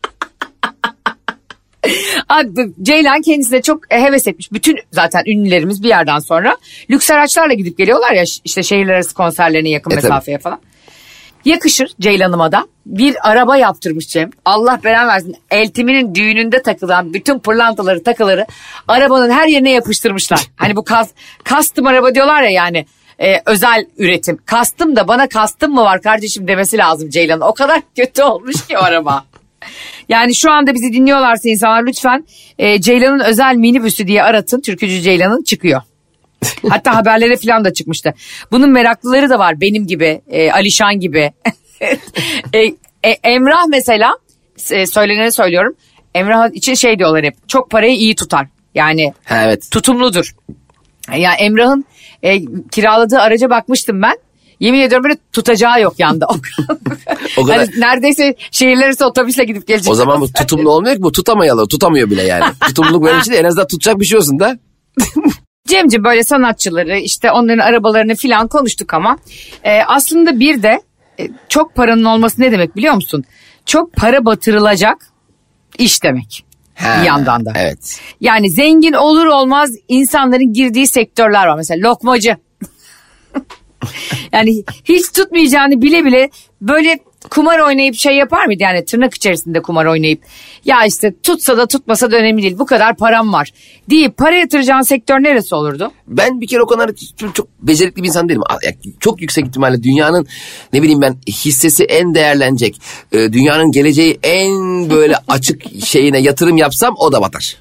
[2.28, 4.52] Abi, Ceylan kendisine çok heves etmiş.
[4.52, 6.56] Bütün zaten ünlülerimiz bir yerden sonra
[6.90, 10.02] lüks araçlarla gidip geliyorlar ya işte şehirler arası konserlerine yakın E, tabii.
[10.04, 10.60] mesafeye falan.
[11.44, 12.66] Yakışır Ceylan'ıma da.
[12.86, 14.30] Bir araba yaptırmış Cem.
[14.44, 15.36] Allah beren versin.
[15.50, 18.46] Eltiminin düğününde takılan bütün pırlantaları takıları
[18.88, 20.40] arabanın her yerine yapıştırmışlar.
[20.56, 21.10] Hani bu kas,
[21.44, 22.86] custom araba diyorlar ya yani
[23.22, 24.38] e, özel üretim.
[24.46, 27.40] Kastım da bana kastım mı var kardeşim demesi lazım Ceylan'ın.
[27.40, 29.24] O kadar kötü olmuş ki o araba.
[30.08, 32.24] Yani şu anda bizi dinliyorlarsa insanlar lütfen
[32.58, 34.60] e, Ceylan'ın özel minibüsü diye aratın.
[34.60, 35.82] Türkücü Ceylan'ın çıkıyor.
[36.68, 38.14] Hatta haberlere falan da çıkmıştı.
[38.52, 41.32] Bunun meraklıları da var benim gibi, e, Alişan gibi.
[42.52, 42.58] E,
[43.04, 44.16] e, Emrah mesela
[44.70, 45.74] e, söyleneni söylüyorum.
[46.14, 48.46] Emrah için şey diyorlar hep çok parayı iyi tutar.
[48.74, 49.70] Yani Ha, evet.
[49.70, 50.34] tutumludur.
[51.16, 51.84] Ya Emrah'ın
[52.22, 52.38] e,
[52.72, 54.18] kiraladığı araca bakmıştım ben.
[54.60, 56.26] Yemin ediyorum böyle tutacağı yok yanda.
[57.36, 59.92] O kadar- Yani neredeyse şehirler arası otobüsle gidip gelecek.
[59.92, 62.44] O zaman bu tutumlu olmuyor ki bu tutamayalı tutamıyor bile yani.
[62.68, 63.44] Tutumluluk böyle bir şey değil.
[63.44, 64.58] En azından tutacak bir şey olsun da.
[65.68, 69.18] Cemci böyle sanatçıları işte onların arabalarını filan konuştuk ama
[69.64, 70.82] e, aslında bir de
[71.20, 73.24] e, çok paranın olması ne demek biliyor musun?
[73.66, 74.98] Çok para batırılacak
[75.78, 76.44] iş demek.
[76.74, 77.52] Ha, bir yandan da.
[77.56, 78.00] Evet.
[78.20, 81.56] Yani zengin olur olmaz insanların girdiği sektörler var.
[81.56, 82.36] Mesela lokmacı.
[84.32, 88.62] yani hiç tutmayacağını bile bile böyle kumar oynayıp şey yapar mıydı?
[88.62, 90.22] Yani tırnak içerisinde kumar oynayıp
[90.64, 93.52] ya işte tutsa da tutmasa da önemli değil bu kadar param var
[93.90, 95.92] deyip para yatıracağın sektör neresi olurdu?
[96.06, 98.42] Ben bir kere o kadar çok, çok becerikli bir insan değilim.
[99.00, 100.26] Çok yüksek ihtimalle dünyanın
[100.72, 102.80] ne bileyim ben hissesi en değerlenecek.
[103.12, 107.56] e, Dünyanın geleceği en böyle açık şeyine yatırım yapsam o da batar.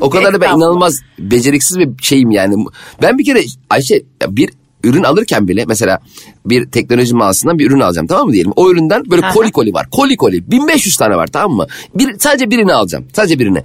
[0.00, 2.64] O kadar da ben inanılmaz beceriksiz bir şeyim yani.
[3.02, 4.50] Ben bir kere Ayşe bir
[4.84, 6.00] ürün alırken bile mesela
[6.46, 8.52] bir teknoloji mağazasından bir ürün alacağım tamam mı diyelim.
[8.56, 9.32] O üründen böyle Aha.
[9.32, 9.86] koli koli var.
[9.90, 11.66] Koli koli 1500 tane var tamam mı?
[11.94, 13.06] Bir, sadece birini alacağım.
[13.12, 13.62] Sadece birini.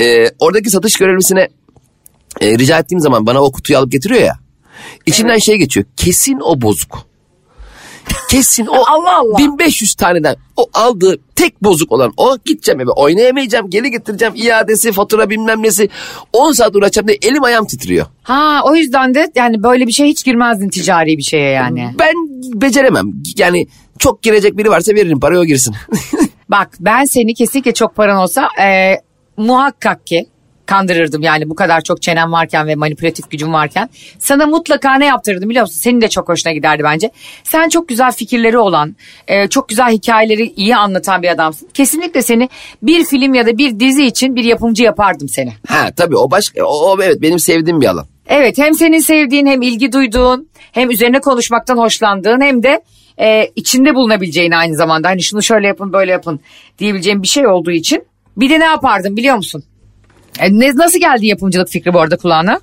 [0.00, 1.48] Ee, oradaki satış görevlisine
[2.40, 4.38] e, rica ettiğim zaman bana o kutuyu alıp getiriyor ya.
[5.06, 5.86] İçinden şey geçiyor.
[5.96, 7.06] Kesin o bozuk.
[8.30, 9.38] Kesin o Allah Allah.
[9.38, 15.30] 1500 taneden o aldığı tek bozuk olan o gideceğim eve oynayamayacağım geri getireceğim iadesi fatura
[15.30, 15.88] bilmem nesi
[16.32, 18.06] 10 saat uğraşacağım diye elim ayağım titriyor.
[18.22, 21.90] Ha o yüzden de yani böyle bir şey hiç girmezdin ticari bir şeye yani.
[21.98, 22.14] Ben
[22.60, 23.12] beceremem.
[23.36, 23.66] Yani
[23.98, 25.74] çok girecek biri varsa veririm parayı o girsin.
[26.48, 28.94] Bak ben seni kesinlikle çok paran olsa e,
[29.36, 30.26] muhakkak ki
[30.66, 33.90] kandırırdım yani bu kadar çok çenem varken ve manipülatif gücüm varken.
[34.18, 35.80] Sana mutlaka ne yaptırırdım biliyor musun?
[35.80, 37.10] Senin de çok hoşuna giderdi bence.
[37.44, 38.96] Sen çok güzel fikirleri olan,
[39.28, 41.68] e, çok güzel hikayeleri iyi anlatan bir adamsın.
[41.74, 42.48] Kesinlikle seni
[42.82, 45.52] bir film ya da bir dizi için bir yapımcı yapardım seni.
[45.68, 48.06] ha tabii o başka o, o evet benim sevdiğim bir alan.
[48.28, 52.82] Evet hem senin sevdiğin hem ilgi duyduğun hem üzerine konuşmaktan hoşlandığın hem de
[53.20, 56.40] e, içinde bulunabileceğin aynı zamanda hani şunu şöyle yapın böyle yapın
[56.78, 58.04] diyebileceğin bir şey olduğu için.
[58.36, 59.64] Bir de ne yapardım biliyor musun?
[60.40, 62.60] E, ne, nasıl geldi yapımcılık fikri bu arada kulağına?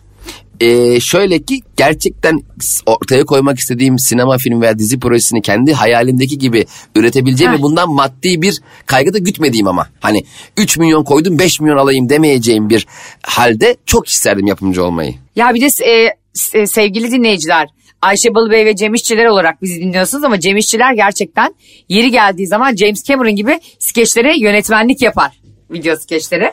[0.62, 2.40] Ee, şöyle ki gerçekten
[2.86, 8.42] ortaya koymak istediğim sinema, film veya dizi projesini kendi hayalimdeki gibi üretebileceğim ve bundan maddi
[8.42, 10.24] bir kaygı da gütmediğim ama hani
[10.58, 12.88] 3 milyon koydum 5 milyon alayım demeyeceğim bir
[13.24, 15.14] halde çok isterdim yapımcı olmayı.
[15.36, 17.68] Ya bir de e, s- sevgili dinleyiciler
[18.02, 21.56] Ayşe Balıbey ve Cem İşçiler olarak bizi dinliyorsunuz ama Cem İşçiler gerçekten
[21.90, 25.32] yeri geldiği zaman James Cameron gibi skeçlere yönetmenlik yapar.
[25.72, 26.52] Video skeçleri.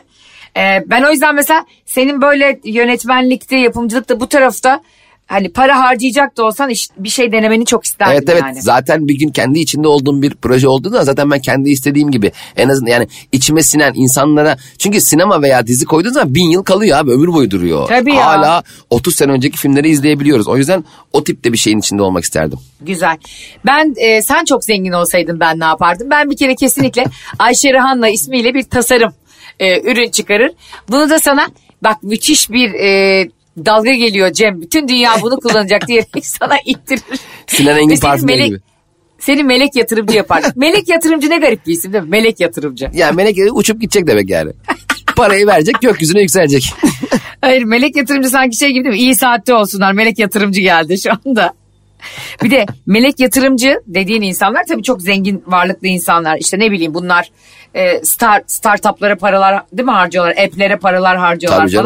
[0.57, 4.81] E, ben o yüzden mesela senin böyle yönetmenlikte, yapımcılıkta bu tarafta
[5.27, 8.61] hani para harcayacak da olsan iş- bir şey denemeni çok isterdim Evet evet yani.
[8.61, 12.69] zaten bir gün kendi içinde olduğum bir proje olduğunda zaten ben kendi istediğim gibi en
[12.69, 17.11] azından yani içime sinen insanlara çünkü sinema veya dizi koyduğun zaman bin yıl kalıyor abi
[17.11, 17.87] ömür boyu duruyor.
[17.87, 18.25] Tabii ya.
[18.25, 20.83] Hala 30 sene önceki filmleri izleyebiliyoruz o yüzden
[21.13, 22.59] o tipte bir şeyin içinde olmak isterdim.
[22.81, 23.17] Güzel.
[23.65, 26.07] Ben e, sen çok zengin olsaydın ben ne yapardım?
[26.09, 27.03] Ben bir kere kesinlikle
[27.39, 29.13] Ayşe Rehan'la ismiyle bir tasarım
[29.59, 30.51] e, ürün çıkarır.
[30.89, 31.47] Bunu da sana
[31.83, 33.27] bak müthiş bir e,
[33.65, 34.61] dalga geliyor Cem.
[34.61, 37.19] Bütün dünya bunu kullanacak diyerek sana ittirir.
[37.47, 38.59] Sinan Engin senin parfümleri melek- gibi.
[39.19, 40.43] Seni melek yatırımcı yapar.
[40.55, 42.09] melek yatırımcı ne garip bir isim değil mi?
[42.09, 42.89] Melek yatırımcı.
[42.93, 44.51] Yani melek uçup gidecek demek yani.
[45.15, 46.73] Parayı verecek gökyüzüne yükselecek.
[47.41, 49.01] Hayır melek yatırımcı sanki şey gibi değil mi?
[49.01, 51.53] İyi saatte olsunlar melek yatırımcı geldi şu anda.
[52.43, 56.37] Bir de melek yatırımcı dediğin insanlar tabii çok zengin varlıklı insanlar.
[56.37, 57.31] İşte ne bileyim bunlar
[57.75, 60.31] e, star startuplara paralar değil mi harcıyorlar?
[60.37, 61.85] App'lere paralar harcıyorlar Tabii canım.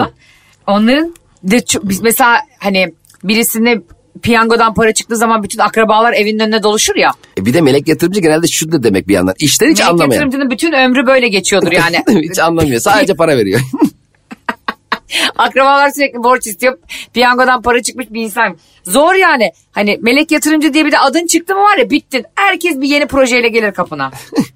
[0.67, 0.77] falan.
[0.79, 2.93] Onların de çok- biz mesela hani
[3.23, 3.81] birisine
[4.21, 7.11] piyangodan para çıktığı zaman bütün akrabalar evinin önüne doluşur ya.
[7.37, 9.35] E bir de melek yatırımcı genelde şu da demek bir yandan.
[9.39, 10.11] İşten hiç melek anlamayan.
[10.11, 11.97] yatırımcının bütün ömrü böyle geçiyordur yani.
[12.29, 12.79] hiç anlamıyor.
[12.79, 13.59] Sadece para veriyor.
[15.37, 16.77] Akrabalar sürekli borç istiyor.
[17.13, 18.57] Piyangodan para çıkmış bir insan.
[18.83, 19.51] Zor yani.
[19.71, 22.25] Hani melek yatırımcı diye bir de adın çıktı mı var ya bittin.
[22.35, 24.11] Herkes bir yeni projeyle gelir kapına.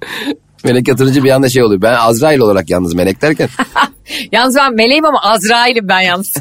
[0.64, 1.82] melek yatırımcı bir anda şey oluyor.
[1.82, 3.48] Ben Azrail olarak yalnız melek derken.
[4.32, 6.34] Yalnız ben meleğim ama Azrail'im ben yalnız.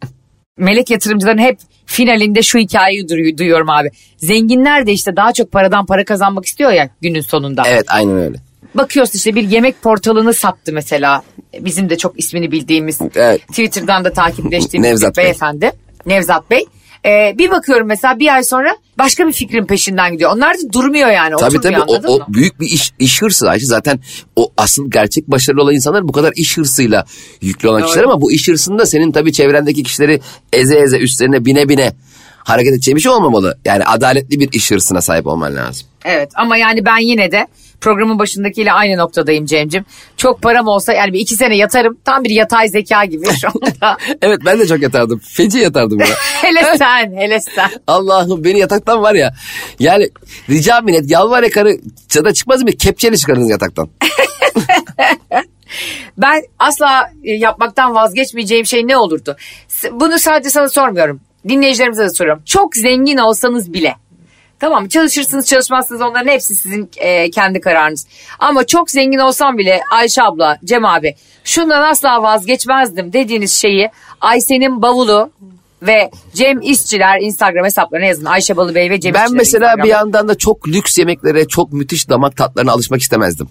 [0.58, 3.90] melek yatırımcıların hep finalinde şu hikayeyi duyu- duyuyorum abi.
[4.16, 7.62] Zenginler de işte daha çok paradan para kazanmak istiyor ya günün sonunda.
[7.66, 8.36] evet aynen öyle.
[8.74, 11.22] Bakıyorsun işte bir yemek portalını sattı mesela.
[11.60, 13.48] Bizim de çok ismini bildiğimiz Evet.
[13.48, 15.24] Twitter'dan da takipleştiğimiz Nevzat bir Bey.
[15.24, 15.70] beyefendi.
[16.06, 16.64] Nevzat Bey.
[17.04, 20.32] Ee, bir bakıyorum mesela bir ay sonra başka bir fikrin peşinden gidiyor.
[20.32, 21.34] Onlar da durmuyor yani.
[21.40, 22.24] Tabii tabii o, o mı?
[22.28, 23.66] büyük bir iş, iş hırsı Ayşe.
[23.66, 24.00] Zaten
[24.36, 27.04] o asıl gerçek başarılı olan insanlar bu kadar iş hırsıyla
[27.42, 27.86] yüklü olan Doğru.
[27.86, 30.20] kişiler ama bu iş hırsında senin tabii çevrendeki kişileri
[30.52, 31.92] eze eze üstlerine bine bine
[32.38, 33.58] hareket edeceği bir şey olmamalı.
[33.64, 35.86] Yani adaletli bir iş hırsına sahip olman lazım.
[36.04, 37.46] Evet ama yani ben yine de
[37.80, 39.84] programın başındakiyle aynı noktadayım Cem'cim.
[40.16, 41.98] Çok param olsa yani bir iki sene yatarım.
[42.04, 43.96] Tam bir yatay zeka gibi şu anda.
[44.22, 45.18] Evet ben de çok yatardım.
[45.18, 46.06] Feci yatardım ya.
[46.42, 47.70] hele sen hele sen.
[47.86, 49.34] Allah'ım beni yataktan var ya.
[49.78, 50.10] Yani
[50.50, 52.70] rica minnet yalvar yakarı çada çıkmaz mı?
[52.72, 53.88] Kepçeyle çıkarın yataktan.
[56.18, 59.36] Ben asla e, yapmaktan vazgeçmeyeceğim şey ne olurdu?
[59.92, 61.20] Bunu sadece sana sormuyorum.
[61.48, 62.42] Dinleyicilerimize de soruyorum.
[62.46, 63.94] Çok zengin olsanız bile.
[64.60, 68.06] Tamam çalışırsınız çalışmazsınız onların hepsi sizin e, kendi kararınız.
[68.38, 71.14] Ama çok zengin olsam bile Ayşe abla, Cem abi
[71.44, 73.90] şundan asla vazgeçmezdim dediğiniz şeyi
[74.20, 75.30] Ayşe'nin bavulu
[75.82, 78.24] ve Cem İşçiler Instagram hesaplarına yazın.
[78.24, 82.08] Ayşe Balıbey ve Cem Ben İşçiler mesela bir yandan da çok lüks yemeklere, çok müthiş
[82.08, 83.48] damak tatlarına alışmak istemezdim.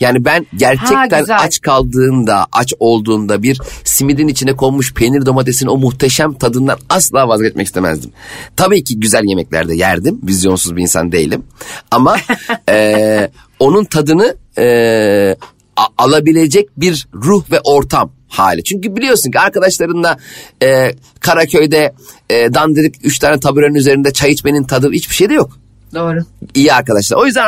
[0.00, 5.76] Yani ben gerçekten Ha, aç kaldığında, aç olduğunda bir simidin içine konmuş peynir domatesin o
[5.76, 8.10] muhteşem tadından asla vazgeçmek istemezdim.
[8.56, 10.20] Tabii ki güzel yemeklerde yerdim.
[10.22, 11.42] Vizyonsuz bir insan değilim.
[11.90, 12.16] Ama
[12.68, 14.36] eee, onun tadını
[15.76, 18.64] a- alabilecek bir ruh ve ortam hali.
[18.64, 20.16] Çünkü biliyorsun ki arkadaşlarınla
[20.62, 21.94] e, Karaköy'de
[22.30, 25.58] e, dandirik üç tane taburenin üzerinde çay içmenin tadı hiçbir şey de yok.
[25.94, 26.18] Doğru.
[26.54, 27.16] İyi arkadaşlar.
[27.16, 27.44] O yüzden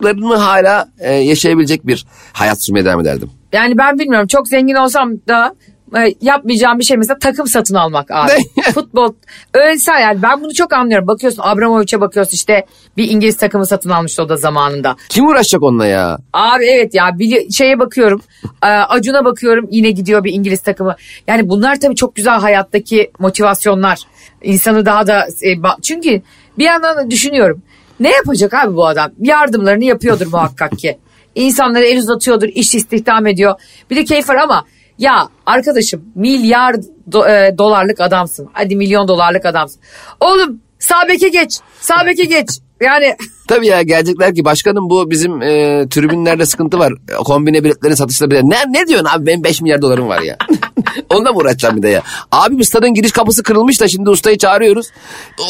[0.00, 3.30] arkadaşlıklarımı hala e, yaşayabilecek bir hayat sürmeye devam ederdim.
[3.52, 5.54] Yani ben bilmiyorum çok zengin olsam da
[5.96, 8.32] e, yapmayacağım bir şey mesela takım satın almak abi.
[8.74, 9.14] Futbol
[9.54, 11.06] öyleyse yani ben bunu çok anlıyorum.
[11.06, 14.96] Bakıyorsun Abramovich'e bakıyorsun işte bir İngiliz takımı satın almıştı o da zamanında.
[15.08, 16.18] Kim uğraşacak onunla ya?
[16.32, 18.22] Abi evet ya bir şeye bakıyorum
[18.62, 20.96] e, Acun'a bakıyorum yine gidiyor bir İngiliz takımı.
[21.26, 23.98] Yani bunlar tabii çok güzel hayattaki motivasyonlar.
[24.42, 26.22] İnsanı daha da e, çünkü
[26.58, 27.62] bir yandan da düşünüyorum.
[28.00, 29.10] Ne yapacak abi bu adam?
[29.20, 30.98] Yardımlarını yapıyordur muhakkak ki.
[31.34, 33.54] İnsanlara el uzatıyordur, iş istihdam ediyor.
[33.90, 34.64] Bir de keyif var ama
[34.98, 36.74] ya arkadaşım milyar
[37.10, 38.48] do- e, dolarlık adamsın.
[38.52, 39.80] Hadi milyon dolarlık adamsın.
[40.20, 41.60] Oğlum sağ geç.
[41.80, 42.48] Sağ geç.
[42.80, 43.16] Yani
[43.50, 46.92] Tabii ya gelecekler ki başkanım bu bizim e, tribünlerde sıkıntı var.
[47.24, 48.40] Kombine biletlerin satışları bile.
[48.44, 50.36] Ne, ne diyorsun abi benim 5 milyar dolarım var ya.
[51.10, 52.02] Onunla mı uğraşacağım bir de ya?
[52.32, 54.86] Abi bu stadın giriş kapısı kırılmış da şimdi ustayı çağırıyoruz.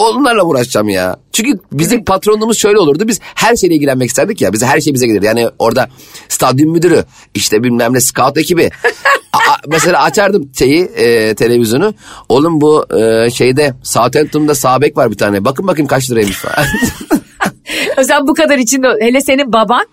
[0.00, 1.16] Onlarla uğraşacağım ya?
[1.32, 3.08] Çünkü bizim patronluğumuz şöyle olurdu.
[3.08, 4.52] Biz her şeyle ilgilenmek isterdik ya.
[4.52, 5.22] Bize her şey bize gelir.
[5.22, 5.88] Yani orada
[6.28, 8.70] stadyum müdürü, işte bilmem ne scout ekibi.
[9.68, 11.94] Mesela açardım şeyi e, televizyonu.
[12.28, 15.44] Oğlum bu e, şeyde Southampton'da sağ bek var bir tane.
[15.44, 16.66] Bakın bakayım kaç liraymış falan.
[18.02, 19.86] sen bu kadar içinde hele senin baban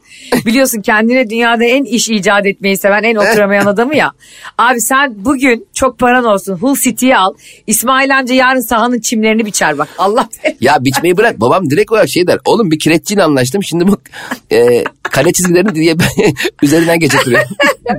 [0.45, 4.11] biliyorsun kendine dünyada en iş icat etmeyi seven en oturamayan adamı ya.
[4.57, 7.33] Abi sen bugün çok paran olsun Hull City'yi al.
[7.67, 9.87] İsmail amca yarın sahanın çimlerini biçer bak.
[9.97, 10.29] Allah
[10.61, 11.41] Ya biçmeyi bırak.
[11.41, 12.39] Babam direkt olarak şey der.
[12.45, 13.63] Oğlum bir kireççiyle anlaştım.
[13.63, 13.97] Şimdi bu
[14.51, 15.95] e, kale çizgilerini diye
[16.63, 17.41] üzerinden geçirtiyor.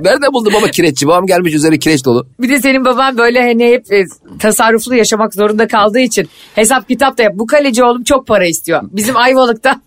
[0.01, 1.07] Nerede buldu baba kireççi?
[1.07, 2.27] Babam gelmiş üzeri kireç dolu.
[2.39, 4.05] Bir de senin baban böyle hani hep e,
[4.39, 7.33] tasarruflu yaşamak zorunda kaldığı için hesap kitap da yap.
[7.35, 8.81] Bu kaleci oğlum çok para istiyor.
[8.91, 9.81] Bizim Ayvalık'ta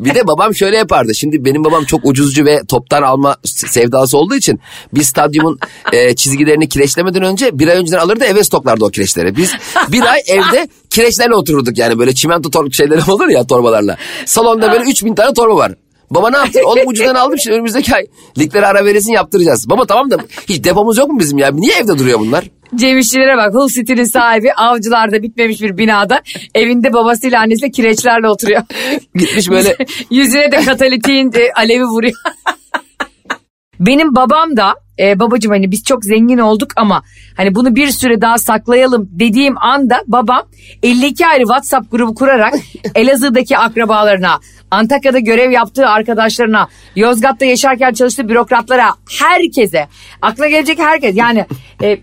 [0.00, 1.14] bir de babam şöyle yapardı.
[1.14, 4.60] Şimdi benim babam çok ucuzcu ve toptan alma sevdası olduğu için
[4.94, 5.58] biz stadyumun
[5.92, 9.36] e, çizgilerini kireçlemeden önce bir ay önceden alırdı eve stoklardı o kireçleri.
[9.36, 9.52] Biz
[9.92, 13.96] bir ay evde kireçlerle otururduk yani böyle çimento tor şeyleri olur ya torbalarla.
[14.26, 15.72] Salonda böyle 3000 tane torba var.
[16.10, 16.60] Baba ne yaptın?
[16.66, 18.06] Oğlum ucuzdan aldım şimdi önümüzdeki ay
[18.38, 19.70] liglere ara veresin yaptıracağız.
[19.70, 20.16] Baba tamam da
[20.48, 21.50] hiç depomuz yok mu bizim ya?
[21.50, 22.44] Niye evde duruyor bunlar?
[22.74, 26.20] Cem İşçilere bak Hull City'nin sahibi avcılarda bitmemiş bir binada
[26.54, 28.62] evinde babasıyla annesiyle kireçlerle oturuyor.
[29.14, 29.76] Gitmiş böyle
[30.10, 32.14] Yüzüne de katalitiğin e, alevi vuruyor.
[33.80, 37.02] Benim babam da e, babacım hani biz çok zengin olduk ama
[37.36, 40.42] hani bunu bir süre daha saklayalım dediğim anda babam
[40.82, 42.54] 52 ayrı WhatsApp grubu kurarak
[42.94, 44.40] Elazığ'daki akrabalarına,
[44.70, 49.88] Antakya'da görev yaptığı arkadaşlarına, Yozgat'ta yaşarken çalıştığı bürokratlara, herkese,
[50.22, 51.46] akla gelecek herkes yani
[51.82, 51.98] e,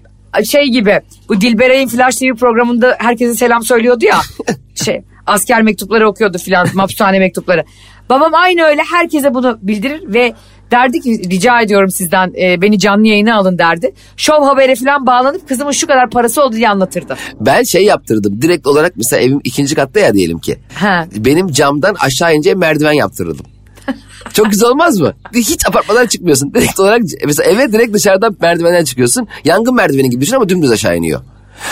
[0.45, 4.19] şey gibi bu Dilberay'ın Flash TV programında herkese selam söylüyordu ya
[4.85, 7.65] şey asker mektupları okuyordu filan mahpushane mektupları.
[8.09, 10.33] Babam aynı öyle herkese bunu bildirir ve
[10.71, 13.93] derdi ki rica ediyorum sizden e, beni canlı yayına alın derdi.
[14.17, 17.17] Şov habere falan bağlanıp kızımın şu kadar parası oldu diye anlatırdı.
[17.39, 18.41] ben şey yaptırdım.
[18.41, 20.57] Direkt olarak mesela evim ikinci katta ya diyelim ki.
[20.73, 21.05] Ha.
[21.15, 23.45] Benim camdan aşağı ince merdiven yaptırırdım.
[24.33, 25.13] Çok güzel olmaz mı?
[25.35, 26.53] Hiç apartmadan çıkmıyorsun.
[26.53, 29.27] Direkt olarak mesela eve direkt dışarıdan merdivenden çıkıyorsun.
[29.45, 31.21] Yangın merdiveni gibi düşün ama dümdüz aşağı iniyor.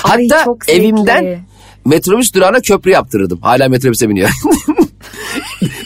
[0.03, 1.39] Ay, Hatta evimden
[1.85, 3.39] metrobüs durağına köprü yaptırırdım.
[3.41, 4.29] Hala metrobüse biniyor.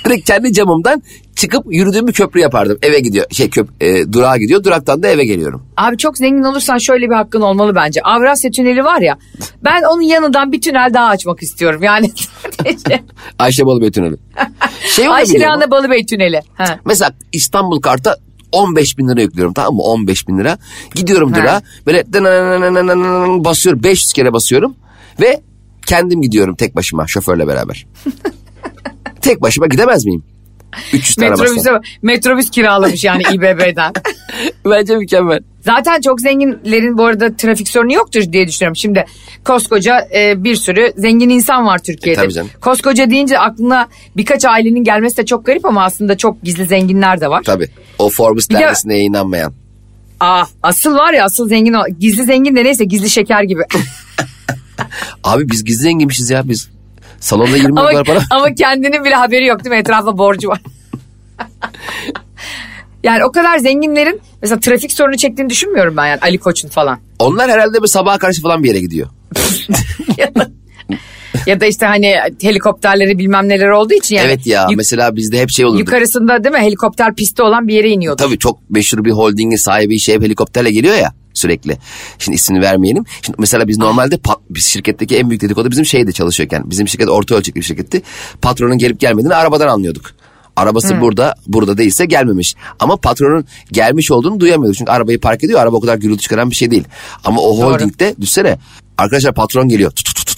[0.05, 1.03] direkt kendi camımdan
[1.35, 2.77] çıkıp yürüdüğüm bir köprü yapardım.
[2.81, 3.25] Eve gidiyor.
[3.31, 4.63] Şey köp e, durağa gidiyor.
[4.63, 5.65] Duraktan da eve geliyorum.
[5.77, 8.01] Abi çok zengin olursan şöyle bir hakkın olmalı bence.
[8.01, 9.17] Avrasya Tüneli var ya
[9.63, 11.83] ben onun yanından bir tünel daha açmak istiyorum.
[11.83, 12.11] Yani
[13.39, 14.15] Ayşe Balıbey Tüneli.
[14.95, 15.39] Şey Ayşe mu?
[15.39, 16.41] Rihana Balıbey Tüneli.
[16.55, 16.79] Ha.
[16.85, 18.17] Mesela İstanbul karta
[18.51, 20.57] 15 bin lira yüklüyorum tamam mı 15 bin lira.
[20.95, 22.03] Gidiyorum durağa böyle
[23.43, 24.75] basıyorum 500 kere basıyorum
[25.21, 25.41] ve
[25.85, 27.85] kendim gidiyorum tek başıma şoförle beraber.
[29.23, 30.23] Tek başıma gidemez miyim?
[30.93, 33.93] 300 tane Metrobüse, metrobüs kiralamış yani İBB'den.
[34.65, 35.39] Bence mükemmel.
[35.61, 38.75] Zaten çok zenginlerin bu arada trafik sorunu yoktur diye düşünüyorum.
[38.75, 39.05] Şimdi
[39.45, 42.21] koskoca e, bir sürü zengin insan var Türkiye'de.
[42.21, 42.43] E.
[42.61, 47.27] Koskoca deyince aklına birkaç ailenin gelmesi de çok garip ama aslında çok gizli zenginler de
[47.27, 47.43] var.
[47.45, 47.67] Tabii.
[47.99, 49.53] O Forbes Bir de- dergisinde yayınlanmayan.
[50.19, 51.81] Aa, asıl var ya asıl zengin o.
[51.99, 53.61] Gizli zengin de neyse gizli şeker gibi.
[55.23, 56.69] Abi biz gizli zenginmişiz ya biz.
[57.23, 58.19] Salonda 20 ama, dolar para.
[58.29, 59.79] ama kendinin bile haberi yok değil mi?
[59.79, 60.61] Etrafta borcu var.
[63.03, 66.99] yani o kadar zenginlerin mesela trafik sorunu çektiğini düşünmüyorum ben yani Ali Koç'un falan.
[67.19, 69.07] Onlar herhalde bir sabaha karşı falan bir yere gidiyor.
[71.47, 74.25] ya, da, işte hani helikopterleri bilmem neler olduğu için yani.
[74.25, 75.79] evet ya mesela bizde hep şey olurdu.
[75.79, 78.23] Yukarısında değil mi helikopter pisti olan bir yere iniyordu.
[78.23, 81.77] Tabii çok meşhur bir holdingin sahibi şey helikopterle geliyor ya sürekli.
[82.19, 83.03] Şimdi ismini vermeyelim.
[83.21, 86.69] Şimdi mesela biz normalde pat, biz şirketteki en büyük dedikodu bizim şeyde çalışıyorken.
[86.69, 88.01] Bizim şirket orta ölçekli bir şirketti.
[88.41, 90.11] Patronun gelip gelmediğini arabadan anlıyorduk.
[90.55, 92.55] Arabası burada, burada değilse gelmemiş.
[92.79, 94.77] Ama patronun gelmiş olduğunu duyamıyorduk.
[94.77, 95.59] Çünkü arabayı park ediyor.
[95.59, 96.83] Araba o kadar gürültü çıkaran bir şey değil.
[97.23, 98.57] Ama o holdingde düşsene.
[98.97, 99.91] Arkadaşlar patron geliyor.
[99.91, 100.32] Tut, tut, tut,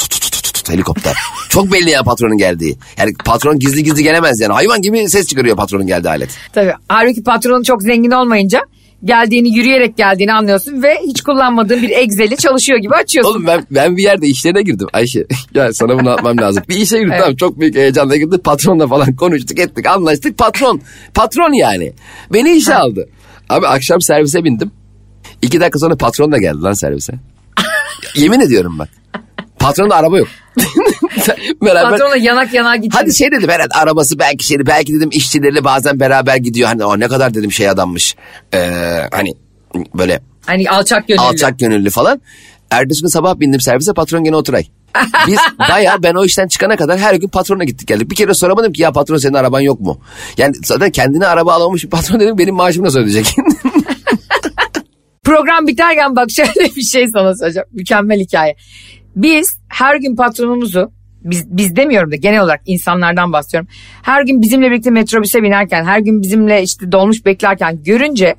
[0.65, 1.17] tut, helikopter.
[1.49, 2.77] Çok belli ya patronun geldiği.
[2.97, 4.53] Yani patron gizli gizli gelemez yani.
[4.53, 6.29] Hayvan gibi ses çıkarıyor patronun geldiği alet.
[6.53, 6.73] Tabii.
[6.87, 8.61] Halbuki patronun çok zengin olmayınca
[9.03, 13.31] geldiğini yürüyerek geldiğini anlıyorsun ve hiç kullanmadığın bir Excel'i çalışıyor gibi açıyorsun.
[13.31, 15.25] Oğlum ben, ben bir yerde işlerine girdim Ayşe.
[15.53, 16.63] ya sana bunu atmam lazım.
[16.69, 17.21] Bir işe girdim Evet.
[17.21, 18.41] tamam çok büyük heyecanla girdim.
[18.43, 20.37] Patronla falan konuştuk ettik anlaştık.
[20.37, 20.81] Patron.
[21.13, 21.93] Patron yani.
[22.33, 23.09] Beni işe aldı.
[23.49, 24.71] Abi akşam servise bindim.
[25.41, 27.13] İki dakika sonra patron da geldi lan servise.
[28.15, 28.89] Yemin ediyorum bak.
[29.67, 30.27] Patronda araba yok.
[31.61, 32.97] Beraber, Patronla yanak yana gitti.
[32.97, 36.67] Hadi şey dedim herhalde arabası belki şeydi belki dedim işçileriyle bazen beraber gidiyor.
[36.67, 38.15] Hani o ne kadar dedim şey adammış.
[38.53, 38.69] Ee,
[39.11, 39.33] hani
[39.95, 41.21] böyle Hani alçak gönüllü.
[41.21, 42.21] alçak gönüllü falan.
[42.71, 44.65] Ertesi gün sabah bindim servise patron gene oturay.
[45.27, 48.11] Biz baya ben o işten çıkana kadar her gün patrona gittik geldik.
[48.11, 49.99] Bir kere soramadım ki ya patron senin araban yok mu?
[50.37, 53.35] Yani zaten kendine araba alamamış bir patron dedim benim maaşımı nasıl ödeyecek?
[55.23, 57.67] Program biterken bak şöyle bir şey sana söyleyeceğim.
[57.71, 58.55] Mükemmel hikaye.
[59.15, 60.91] Biz her gün patronumuzu
[61.25, 63.67] biz, biz demiyorum da genel olarak insanlardan bahsediyorum.
[64.01, 68.35] Her gün bizimle birlikte metrobüse binerken, her gün bizimle işte dolmuş beklerken görünce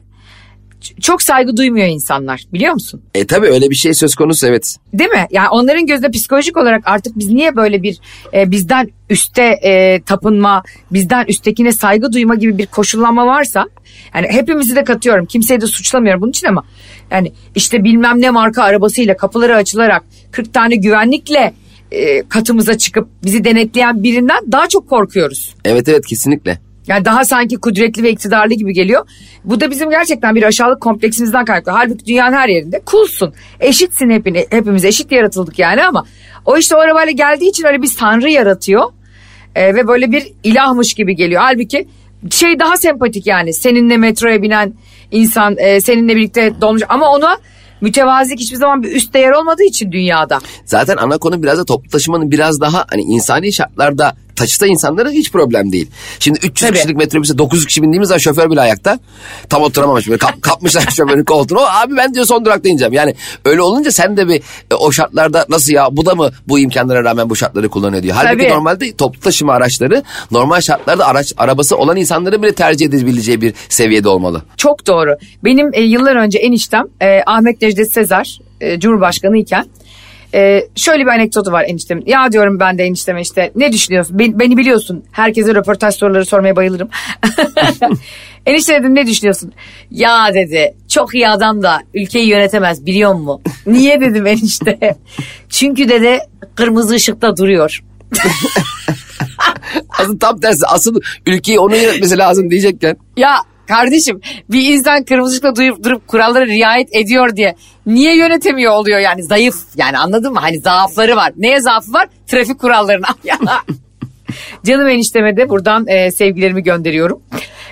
[1.01, 3.03] çok saygı duymuyor insanlar biliyor musun?
[3.15, 4.77] e tabi öyle bir şey söz konusu evet.
[4.93, 5.27] Değil mi?
[5.31, 7.99] Yani onların gözünde psikolojik olarak artık biz niye böyle bir
[8.35, 10.62] e, bizden üste e, tapınma,
[10.93, 13.67] bizden üsttekine saygı duyma gibi bir koşullanma varsa
[14.15, 15.27] yani hepimizi de katıyorum.
[15.27, 16.65] Kimseyi de suçlamıyorum bunun için ama
[17.11, 21.55] yani işte bilmem ne marka arabasıyla kapıları açılarak 40 tane güvenlikle
[21.92, 25.55] e, katımıza çıkıp bizi denetleyen birinden daha çok korkuyoruz.
[25.64, 26.59] Evet evet kesinlikle.
[26.87, 29.09] Yani daha sanki kudretli ve iktidarlı gibi geliyor.
[29.45, 31.73] Bu da bizim gerçekten bir aşağılık kompleksimizden kaynaklı.
[31.73, 33.35] Halbuki dünyanın her yerinde kulsun.
[33.61, 36.07] Eşitsin hepini, hepimiz eşit yaratıldık yani ama
[36.45, 38.92] o işte o arabayla geldiği için öyle bir tanrı yaratıyor.
[39.55, 41.42] Ee, ve böyle bir ilahmış gibi geliyor.
[41.45, 41.88] Halbuki
[42.31, 44.75] şey daha sempatik yani seninle metroya binen
[45.11, 47.39] insan e, seninle birlikte dolmuş ama ona
[47.81, 50.39] mütevazilik hiçbir zaman bir üst değer olmadığı için dünyada.
[50.65, 55.33] Zaten ana konu biraz da toplu taşımanın biraz daha hani insani şartlarda taşısa insanlara hiç
[55.33, 55.90] problem değil.
[56.18, 56.77] Şimdi 300 Tabii.
[56.77, 58.99] kişilik metrobüse 900 kişi bindiğimiz zaman şoför bile ayakta.
[59.49, 61.61] Tam oturamamış böyle kap- kapmışlar şoförün koltuğunu.
[61.61, 62.92] O abi ben diyor son durakta ineceğim.
[62.92, 66.59] Yani öyle olunca sen de bir e, o şartlarda nasıl ya bu da mı bu
[66.59, 68.16] imkanlara rağmen bu şartları kullanıyor diyor.
[68.18, 68.53] Halbuki Tabii.
[68.53, 74.09] normalde toplu taşıma araçları normal şartlarda araç arabası olan insanların bile tercih edebileceği bir seviyede
[74.09, 74.42] olmalı.
[74.57, 75.16] Çok doğru.
[75.44, 79.66] Benim e, yıllar önce eniştem e, Ahmet Necdet Sezer e, Cumhurbaşkanı iken
[80.35, 82.01] e, şöyle bir anekdotu var eniştem.
[82.07, 84.19] Ya diyorum ben de enişteme işte ne düşünüyorsun?
[84.19, 85.05] Ben- beni biliyorsun.
[85.12, 86.89] Herkese röportaj soruları sormaya bayılırım.
[88.47, 89.53] Enişte dedim ne düşünüyorsun?
[89.91, 93.43] Ya dedi çok iyi adam da ülkeyi yönetemez biliyor musun?
[93.67, 94.97] Niye dedim enişte?
[95.49, 96.19] Çünkü dedi
[96.55, 97.81] kırmızı ışıkta duruyor.
[99.99, 102.97] Asıl tam tersi asıl ülkeyi onun yönetmesi lazım diyecekken.
[103.17, 107.55] Ya kardeşim bir insan kırmızı ışıkta durup, kurallara riayet ediyor diye
[107.87, 110.40] niye yönetemiyor oluyor yani zayıf yani anladın mı?
[110.40, 111.33] Hani zaafları var.
[111.37, 112.09] Neye zaafı var?
[112.26, 113.09] Trafik kurallarına.
[114.64, 117.22] Canım enişteme de buradan e, sevgilerimi gönderiyorum.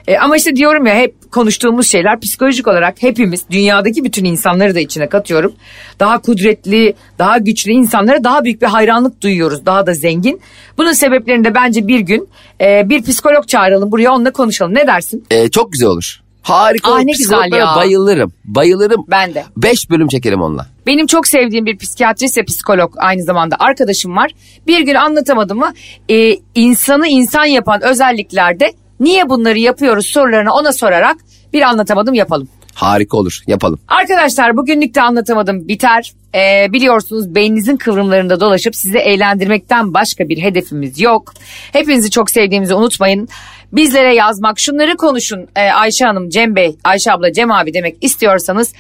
[0.09, 4.81] E, ama işte diyorum ya hep konuştuğumuz şeyler psikolojik olarak hepimiz dünyadaki bütün insanları da
[4.81, 5.55] içine katıyorum.
[6.01, 9.67] Daha kudretli, daha güçlü insanlara daha büyük bir hayranlık duyuyoruz.
[9.67, 10.41] Daha da zengin.
[10.79, 12.29] Bunun sebeplerini de bence bir gün
[12.61, 14.75] e, bir psikolog çağıralım buraya onunla konuşalım.
[14.75, 15.25] Ne dersin?
[15.31, 16.21] Ee, çok güzel olur.
[16.43, 17.77] Harika Ah, ne güzel ya.
[17.77, 18.33] Bayılırım.
[18.45, 19.05] Bayılırım.
[19.09, 19.45] Ben de.
[19.57, 20.67] Beş bölüm çekelim onunla.
[20.87, 24.31] Benim çok sevdiğim bir psikiyatrist ve psikolog aynı zamanda arkadaşım var.
[24.67, 25.73] Bir gün anlatamadım mı
[26.11, 31.17] e, insanı insan yapan özelliklerde niye bunları yapıyoruz sorularını ona sorarak
[31.53, 32.49] bir anlatamadım yapalım.
[32.75, 33.41] Harika olur.
[33.47, 33.79] Yapalım.
[33.89, 36.13] Arkadaşlar bugünlük de anlatamadım biter.
[36.35, 41.33] Ee, biliyorsunuz beyninizin kıvrımlarında dolaşıp sizi eğlendirmekten başka bir hedefimiz yok.
[41.73, 43.29] Hepinizi çok sevdiğimizi unutmayın.
[43.73, 48.73] Bizlere yazmak, şunları konuşun Ee, Ayşe Hanım, Cem Bey, Ayşe abla, Cem abi demek istiyorsanız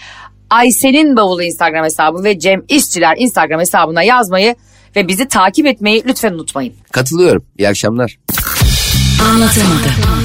[0.50, 4.54] Ayşe'nin bavulu Instagram hesabı ve Cem İşçiler Instagram hesabına yazmayı
[4.96, 6.72] ve bizi takip etmeyi lütfen unutmayın.
[6.92, 7.44] Katılıyorum.
[7.58, 8.18] İyi akşamlar.
[9.30, 10.23] Anlatamadım.